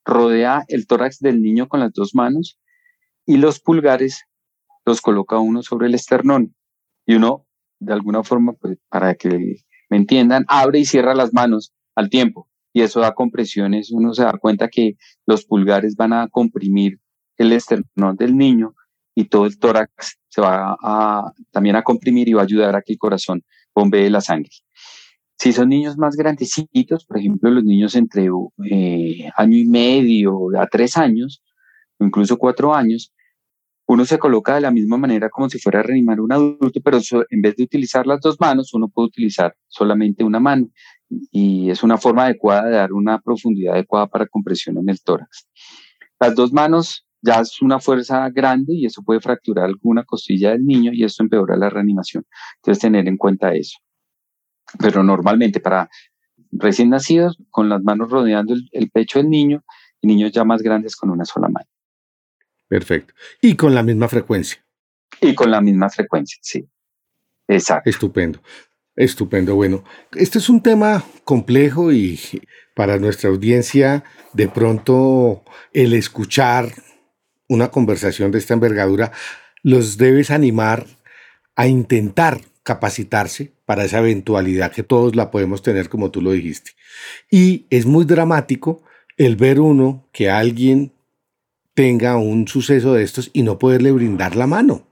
rodea 0.04 0.66
el 0.68 0.88
tórax 0.88 1.20
del 1.20 1.42
niño 1.42 1.70
con 1.70 1.80
las 1.80 1.94
dos 1.94 2.14
manos 2.14 2.60
y 3.26 3.38
los 3.38 3.62
pulgares 3.62 4.26
los 4.86 5.00
coloca 5.00 5.40
uno 5.40 5.64
sobre 5.64 5.88
el 5.88 5.96
esternón 5.96 6.54
y 7.06 7.16
uno, 7.16 7.46
de 7.80 7.94
alguna 7.94 8.24
forma, 8.24 8.54
pues, 8.54 8.78
para 8.90 9.16
que 9.16 9.64
me 9.90 9.98
entiendan, 9.98 10.46
abre 10.48 10.80
y 10.80 10.86
cierra 10.86 11.14
las 11.14 11.34
manos 11.34 11.74
al 11.96 12.10
tiempo 12.10 12.48
y 12.76 12.82
eso 12.82 13.00
da 13.00 13.14
compresiones. 13.14 13.90
Uno 13.90 14.14
se 14.14 14.24
da 14.24 14.34
cuenta 14.34 14.68
que 14.68 14.98
los 15.26 15.46
pulgares 15.46 15.96
van 15.96 16.12
a 16.12 16.28
comprimir 16.28 17.00
el 17.38 17.54
esternón 17.54 18.18
del 18.18 18.36
niño 18.36 18.76
y 19.16 19.26
todo 19.26 19.46
el 19.46 19.58
tórax 19.58 20.20
se 20.28 20.42
va 20.42 20.76
a, 20.82 21.32
también 21.52 21.78
a 21.78 21.84
comprimir 21.84 22.28
y 22.28 22.34
va 22.34 22.42
a 22.42 22.44
ayudar 22.44 22.76
a 22.76 22.82
que 22.82 22.92
el 22.92 23.00
corazón 23.00 23.44
bombee 23.74 24.10
la 24.10 24.20
sangre. 24.20 24.52
Si 25.38 25.54
son 25.54 25.70
niños 25.70 25.98
más 25.98 26.18
grandecitos, 26.18 27.06
por 27.06 27.18
ejemplo, 27.18 27.50
los 27.50 27.64
niños 27.64 27.96
entre 27.96 28.28
eh, 28.70 29.30
año 29.38 29.58
y 29.58 29.66
medio 29.66 30.50
a 30.60 30.68
tres 30.68 30.98
años, 30.98 31.42
incluso 32.00 32.38
cuatro 32.38 32.76
años, 32.76 33.14
uno 33.88 34.06
se 34.06 34.18
coloca 34.18 34.56
de 34.56 34.62
la 34.62 34.72
misma 34.72 34.98
manera 34.98 35.30
como 35.30 35.50
si 35.50 35.60
fuera 35.60 35.80
a 35.80 35.84
reanimar 35.84 36.18
a 36.18 36.24
un 36.24 36.32
adulto, 36.32 36.82
pero 36.84 37.00
en 37.30 37.42
vez 37.42 37.56
de 37.56 37.64
utilizar 37.64 38.08
las 38.08 38.20
dos 38.20 38.40
manos, 38.40 38.74
uno 38.74 38.88
puede 38.88 39.08
utilizar 39.08 39.56
solamente 39.68 40.24
una 40.24 40.40
mano. 40.40 40.68
Y 41.32 41.70
es 41.70 41.84
una 41.84 41.98
forma 41.98 42.26
adecuada 42.26 42.66
de 42.66 42.76
dar 42.78 42.94
una 42.94 43.20
profundidad 43.20 43.76
adecuada 43.76 44.08
para 44.08 44.26
compresión 44.26 44.78
en 44.78 44.90
el 44.90 45.02
tórax. 45.02 45.48
Las 46.20 46.34
dos 46.34 46.52
manos 46.52 47.06
ya 47.22 47.42
es 47.42 47.62
una 47.62 47.80
fuerza 47.80 48.30
grande 48.30 48.74
y 48.74 48.86
eso 48.86 49.04
puede 49.04 49.20
fracturar 49.20 49.66
alguna 49.66 50.04
costilla 50.04 50.52
del 50.52 50.66
niño 50.66 50.92
y 50.94 51.04
esto 51.04 51.24
empeora 51.24 51.56
la 51.56 51.70
reanimación. 51.70 52.26
Entonces, 52.58 52.82
tener 52.82 53.08
en 53.08 53.18
cuenta 53.18 53.54
eso. 53.54 53.78
Pero 54.80 55.04
normalmente 55.04 55.60
para 55.60 55.90
recién 56.52 56.90
nacidos, 56.90 57.38
con 57.50 57.70
las 57.70 57.84
manos 57.84 58.10
rodeando 58.10 58.56
el, 58.72 58.90
pecho 58.90 59.20
del 59.20 59.30
niño, 59.30 59.64
y 60.02 60.08
niños 60.08 60.32
ya 60.32 60.44
más 60.44 60.62
grandes 60.62 60.96
con 60.96 61.10
una 61.10 61.26
sola 61.26 61.50
mano. 61.50 61.68
Perfecto. 62.68 63.14
Y 63.42 63.56
con 63.56 63.76
la 63.76 63.84
misma 63.84 64.08
frecuencia. 64.08 64.64
Y 65.22 65.36
con 65.36 65.52
la 65.52 65.62
misma 65.62 65.90
frecuencia, 65.90 66.40
sí. 66.42 66.68
Exacto. 67.48 67.90
Estupendo. 67.90 68.42
Estupendo. 68.96 69.56
Bueno, 69.56 69.84
este 70.14 70.40
es 70.40 70.50
un 70.50 70.62
tema 70.62 71.04
complejo 71.24 71.92
y 71.92 72.20
para 72.76 72.98
nuestra 72.98 73.30
audiencia, 73.30 74.04
de 74.34 74.48
pronto 74.48 75.44
el 75.74 75.94
escuchar 75.94 76.74
una 77.48 77.70
conversación 77.70 78.32
de 78.32 78.40
esta 78.40 78.54
envergadura 78.54 79.12
los 79.64 79.98
debes 79.98 80.30
animar 80.30 80.86
a 81.56 81.68
intentar 81.68 82.42
capacitarse 82.64 83.54
para 83.66 83.86
esa 83.86 84.00
eventualidad 84.00 84.72
que 84.72 84.84
todos 84.84 85.16
la 85.16 85.32
podemos 85.32 85.62
tener 85.62 85.90
como 85.90 86.12
tú 86.12 86.22
lo 86.22 86.32
dijiste. 86.32 86.72
Y 87.32 87.66
es 87.70 87.86
muy 87.86 88.06
dramático 88.06 88.84
el 89.18 89.36
ver 89.36 89.60
uno 89.60 90.08
que 90.12 90.30
alguien 90.30 90.92
tenga 91.76 92.18
un 92.18 92.48
suceso 92.48 92.94
de 92.94 93.04
estos 93.04 93.30
y 93.34 93.44
no 93.44 93.60
poderle 93.60 93.92
brindar 93.92 94.36
la 94.36 94.48
mano. 94.48 94.88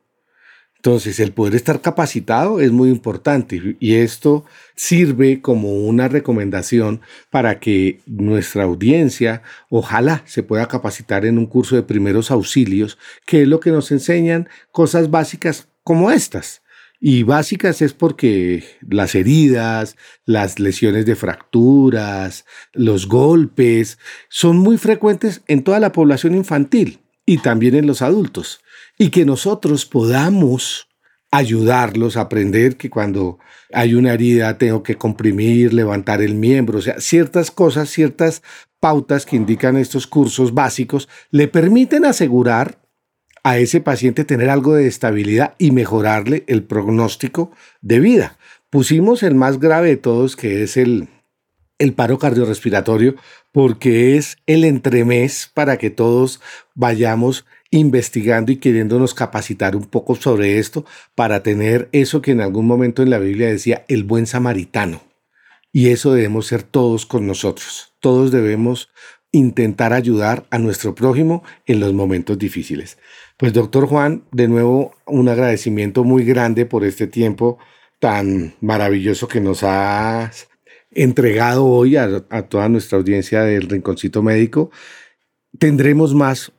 Entonces, 0.75 1.21
el 1.21 1.31
poder 1.31 1.55
estar 1.55 1.79
capacitado 1.79 2.59
es 2.59 2.73
muy 2.73 2.89
importante 2.89 3.77
y 3.79 3.95
esto 3.95 4.43
sirve 4.75 5.41
como 5.41 5.71
una 5.87 6.09
recomendación 6.09 6.99
para 7.29 7.61
que 7.61 8.01
nuestra 8.05 8.65
audiencia 8.65 9.43
ojalá 9.69 10.23
se 10.25 10.43
pueda 10.43 10.67
capacitar 10.67 11.25
en 11.25 11.37
un 11.37 11.45
curso 11.45 11.77
de 11.77 11.83
primeros 11.83 12.31
auxilios, 12.31 12.97
que 13.25 13.43
es 13.43 13.47
lo 13.47 13.61
que 13.61 13.71
nos 13.71 13.91
enseñan 13.91 14.49
cosas 14.73 15.09
básicas 15.09 15.69
como 15.85 16.11
estas. 16.11 16.62
Y 17.05 17.23
básicas 17.23 17.81
es 17.81 17.91
porque 17.91 18.63
las 18.79 19.13
heridas, 19.13 19.97
las 20.25 20.57
lesiones 20.57 21.05
de 21.05 21.17
fracturas, 21.17 22.45
los 22.71 23.09
golpes 23.09 23.99
son 24.29 24.57
muy 24.57 24.77
frecuentes 24.77 25.41
en 25.49 25.65
toda 25.65 25.81
la 25.81 25.91
población 25.91 26.33
infantil 26.33 27.01
y 27.25 27.39
también 27.39 27.75
en 27.75 27.87
los 27.87 28.01
adultos. 28.01 28.61
Y 28.97 29.09
que 29.09 29.25
nosotros 29.25 29.85
podamos 29.85 30.87
ayudarlos 31.29 32.15
a 32.15 32.21
aprender 32.21 32.77
que 32.77 32.89
cuando 32.89 33.37
hay 33.73 33.95
una 33.95 34.13
herida 34.13 34.57
tengo 34.57 34.81
que 34.81 34.95
comprimir, 34.95 35.73
levantar 35.73 36.21
el 36.21 36.35
miembro, 36.35 36.79
o 36.79 36.81
sea, 36.81 37.01
ciertas 37.01 37.51
cosas, 37.51 37.89
ciertas 37.89 38.43
pautas 38.79 39.25
que 39.25 39.35
indican 39.35 39.75
estos 39.75 40.07
cursos 40.07 40.53
básicos 40.53 41.09
le 41.31 41.49
permiten 41.49 42.05
asegurar 42.05 42.82
a 43.43 43.57
ese 43.57 43.81
paciente 43.81 44.23
tener 44.23 44.49
algo 44.49 44.73
de 44.73 44.87
estabilidad 44.87 45.55
y 45.57 45.71
mejorarle 45.71 46.43
el 46.47 46.63
pronóstico 46.63 47.51
de 47.81 47.99
vida. 47.99 48.37
Pusimos 48.69 49.21
el 49.21 49.35
más 49.35 49.59
grave 49.59 49.89
de 49.89 49.97
todos, 49.97 50.35
que 50.35 50.63
es 50.63 50.77
el, 50.77 51.09
el 51.77 51.93
paro 51.93 52.17
cardiorrespiratorio, 52.17 53.15
porque 53.51 54.17
es 54.17 54.37
el 54.47 54.63
entremés 54.63 55.51
para 55.53 55.77
que 55.77 55.89
todos 55.89 56.41
vayamos 56.73 57.45
investigando 57.69 58.51
y 58.51 58.57
queriéndonos 58.57 59.13
capacitar 59.13 59.75
un 59.75 59.85
poco 59.85 60.15
sobre 60.15 60.59
esto 60.59 60.85
para 61.15 61.43
tener 61.43 61.89
eso 61.91 62.21
que 62.21 62.31
en 62.31 62.41
algún 62.41 62.65
momento 62.65 63.03
en 63.03 63.09
la 63.09 63.19
Biblia 63.19 63.47
decía 63.47 63.83
el 63.87 64.03
buen 64.03 64.25
samaritano. 64.25 65.01
Y 65.71 65.89
eso 65.89 66.13
debemos 66.13 66.45
ser 66.45 66.61
todos 66.61 67.07
con 67.07 67.25
nosotros. 67.25 67.93
Todos 67.99 68.31
debemos 68.31 68.89
intentar 69.33 69.93
ayudar 69.93 70.45
a 70.51 70.59
nuestro 70.59 70.95
prójimo 70.95 71.43
en 71.65 71.81
los 71.81 71.91
momentos 71.91 72.37
difíciles. 72.37 72.97
Pues 73.35 73.51
doctor 73.51 73.87
Juan, 73.87 74.23
de 74.31 74.47
nuevo 74.47 74.93
un 75.05 75.27
agradecimiento 75.27 76.03
muy 76.03 76.23
grande 76.23 76.65
por 76.65 76.85
este 76.85 77.07
tiempo 77.07 77.57
tan 77.99 78.53
maravilloso 78.61 79.27
que 79.27 79.41
nos 79.41 79.63
has 79.63 80.47
entregado 80.91 81.65
hoy 81.65 81.97
a, 81.97 82.23
a 82.29 82.43
toda 82.43 82.69
nuestra 82.69 82.99
audiencia 82.99 83.41
del 83.41 83.69
Rinconcito 83.69 84.21
Médico. 84.21 84.69
Tendremos 85.57 86.13
más 86.13 86.51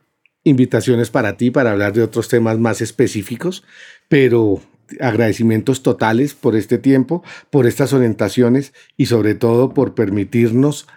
invitaciones 0.42 1.10
para 1.10 1.36
ti 1.36 1.52
para 1.52 1.70
hablar 1.70 1.92
de 1.92 2.02
otros 2.02 2.28
temas 2.28 2.58
más 2.58 2.80
específicos, 2.80 3.62
pero 4.08 4.60
agradecimientos 5.00 5.82
totales 5.82 6.34
por 6.34 6.56
este 6.56 6.78
tiempo, 6.78 7.22
por 7.50 7.66
estas 7.66 7.92
orientaciones 7.92 8.74
y 8.96 9.06
sobre 9.06 9.36
todo 9.36 9.72
por 9.72 9.94
permitirnos 9.94 10.88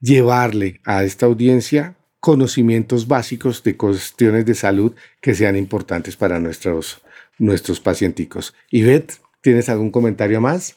llevarle 0.00 0.80
a 0.84 1.04
esta 1.04 1.26
audiencia 1.26 1.96
conocimientos 2.20 3.06
básicos 3.06 3.62
de 3.62 3.76
cuestiones 3.76 4.44
de 4.46 4.54
salud 4.54 4.94
que 5.20 5.34
sean 5.34 5.56
importantes 5.56 6.16
para 6.16 6.40
nuestros, 6.40 7.00
nuestros 7.38 7.80
pacienticos. 7.80 8.54
Ivette, 8.70 9.20
¿tienes 9.42 9.68
algún 9.68 9.90
comentario 9.90 10.40
más? 10.40 10.76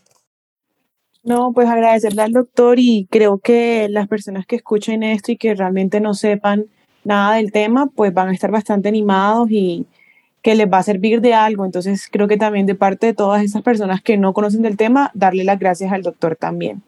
No, 1.24 1.52
pues 1.54 1.68
agradecerle 1.68 2.22
al 2.22 2.32
doctor 2.32 2.80
y 2.80 3.08
creo 3.10 3.40
que 3.40 3.88
las 3.90 4.08
personas 4.08 4.46
que 4.46 4.56
escuchen 4.56 5.04
esto 5.04 5.32
y 5.32 5.38
que 5.38 5.54
realmente 5.54 6.00
no 6.00 6.14
sepan 6.14 6.68
nada 7.04 7.36
del 7.36 7.52
tema, 7.52 7.88
pues 7.88 8.14
van 8.14 8.30
a 8.30 8.34
estar 8.34 8.52
bastante 8.52 8.88
animados 8.88 9.50
y 9.52 9.86
que 10.42 10.56
les 10.56 10.72
va 10.72 10.78
a 10.78 10.84
servir 10.84 11.20
de 11.22 11.34
algo. 11.34 11.66
Entonces 11.66 12.08
creo 12.12 12.28
que 12.28 12.38
también 12.38 12.66
de 12.66 12.76
parte 12.76 13.08
de 13.08 13.14
todas 13.14 13.44
esas 13.44 13.64
personas 13.64 14.02
que 14.02 14.18
no 14.18 14.34
conocen 14.34 14.62
del 14.62 14.78
tema, 14.78 15.12
darle 15.14 15.44
las 15.44 15.60
gracias 15.60 15.92
al 15.92 16.04
doctor 16.04 16.36
también. 16.36 16.84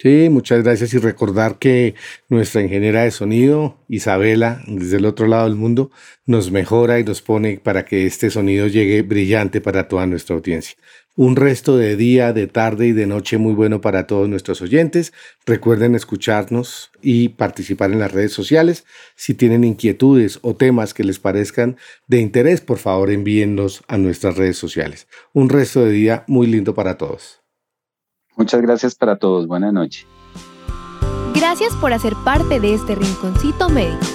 Sí, 0.00 0.28
muchas 0.30 0.62
gracias 0.62 0.94
y 0.94 0.98
recordar 0.98 1.58
que 1.58 1.96
nuestra 2.28 2.62
ingeniera 2.62 3.02
de 3.02 3.10
sonido, 3.10 3.84
Isabela, 3.88 4.62
desde 4.68 4.98
el 4.98 5.06
otro 5.06 5.26
lado 5.26 5.48
del 5.48 5.56
mundo, 5.56 5.90
nos 6.24 6.52
mejora 6.52 7.00
y 7.00 7.04
nos 7.04 7.20
pone 7.20 7.58
para 7.58 7.84
que 7.84 8.06
este 8.06 8.30
sonido 8.30 8.68
llegue 8.68 9.02
brillante 9.02 9.60
para 9.60 9.88
toda 9.88 10.06
nuestra 10.06 10.36
audiencia. 10.36 10.76
Un 11.16 11.34
resto 11.34 11.76
de 11.76 11.96
día, 11.96 12.32
de 12.32 12.46
tarde 12.46 12.86
y 12.86 12.92
de 12.92 13.08
noche 13.08 13.38
muy 13.38 13.54
bueno 13.54 13.80
para 13.80 14.06
todos 14.06 14.28
nuestros 14.28 14.62
oyentes. 14.62 15.12
Recuerden 15.44 15.96
escucharnos 15.96 16.92
y 17.02 17.30
participar 17.30 17.90
en 17.90 17.98
las 17.98 18.12
redes 18.12 18.32
sociales. 18.32 18.84
Si 19.16 19.34
tienen 19.34 19.64
inquietudes 19.64 20.38
o 20.42 20.54
temas 20.54 20.94
que 20.94 21.02
les 21.02 21.18
parezcan 21.18 21.76
de 22.06 22.20
interés, 22.20 22.60
por 22.60 22.78
favor 22.78 23.10
envíenlos 23.10 23.82
a 23.88 23.98
nuestras 23.98 24.36
redes 24.36 24.58
sociales. 24.58 25.08
Un 25.32 25.48
resto 25.48 25.84
de 25.84 25.90
día 25.90 26.24
muy 26.28 26.46
lindo 26.46 26.72
para 26.72 26.96
todos. 26.98 27.40
Muchas 28.38 28.62
gracias 28.62 28.94
para 28.94 29.16
todos. 29.16 29.48
Buenas 29.48 29.72
noches. 29.72 30.06
Gracias 31.34 31.74
por 31.74 31.92
hacer 31.92 32.14
parte 32.24 32.60
de 32.60 32.72
este 32.72 32.94
rinconcito 32.94 33.68
médico. 33.68 34.06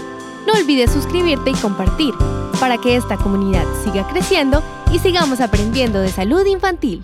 No 0.48 0.54
olvides 0.54 0.92
suscribirte 0.92 1.52
y 1.52 1.54
compartir 1.56 2.14
para 2.60 2.78
que 2.78 2.96
esta 2.96 3.18
comunidad 3.18 3.66
siga 3.84 4.08
creciendo 4.08 4.64
y 4.94 5.00
sigamos 5.00 5.42
aprendiendo 5.42 6.00
de 6.00 6.08
salud 6.08 6.46
infantil. 6.46 7.04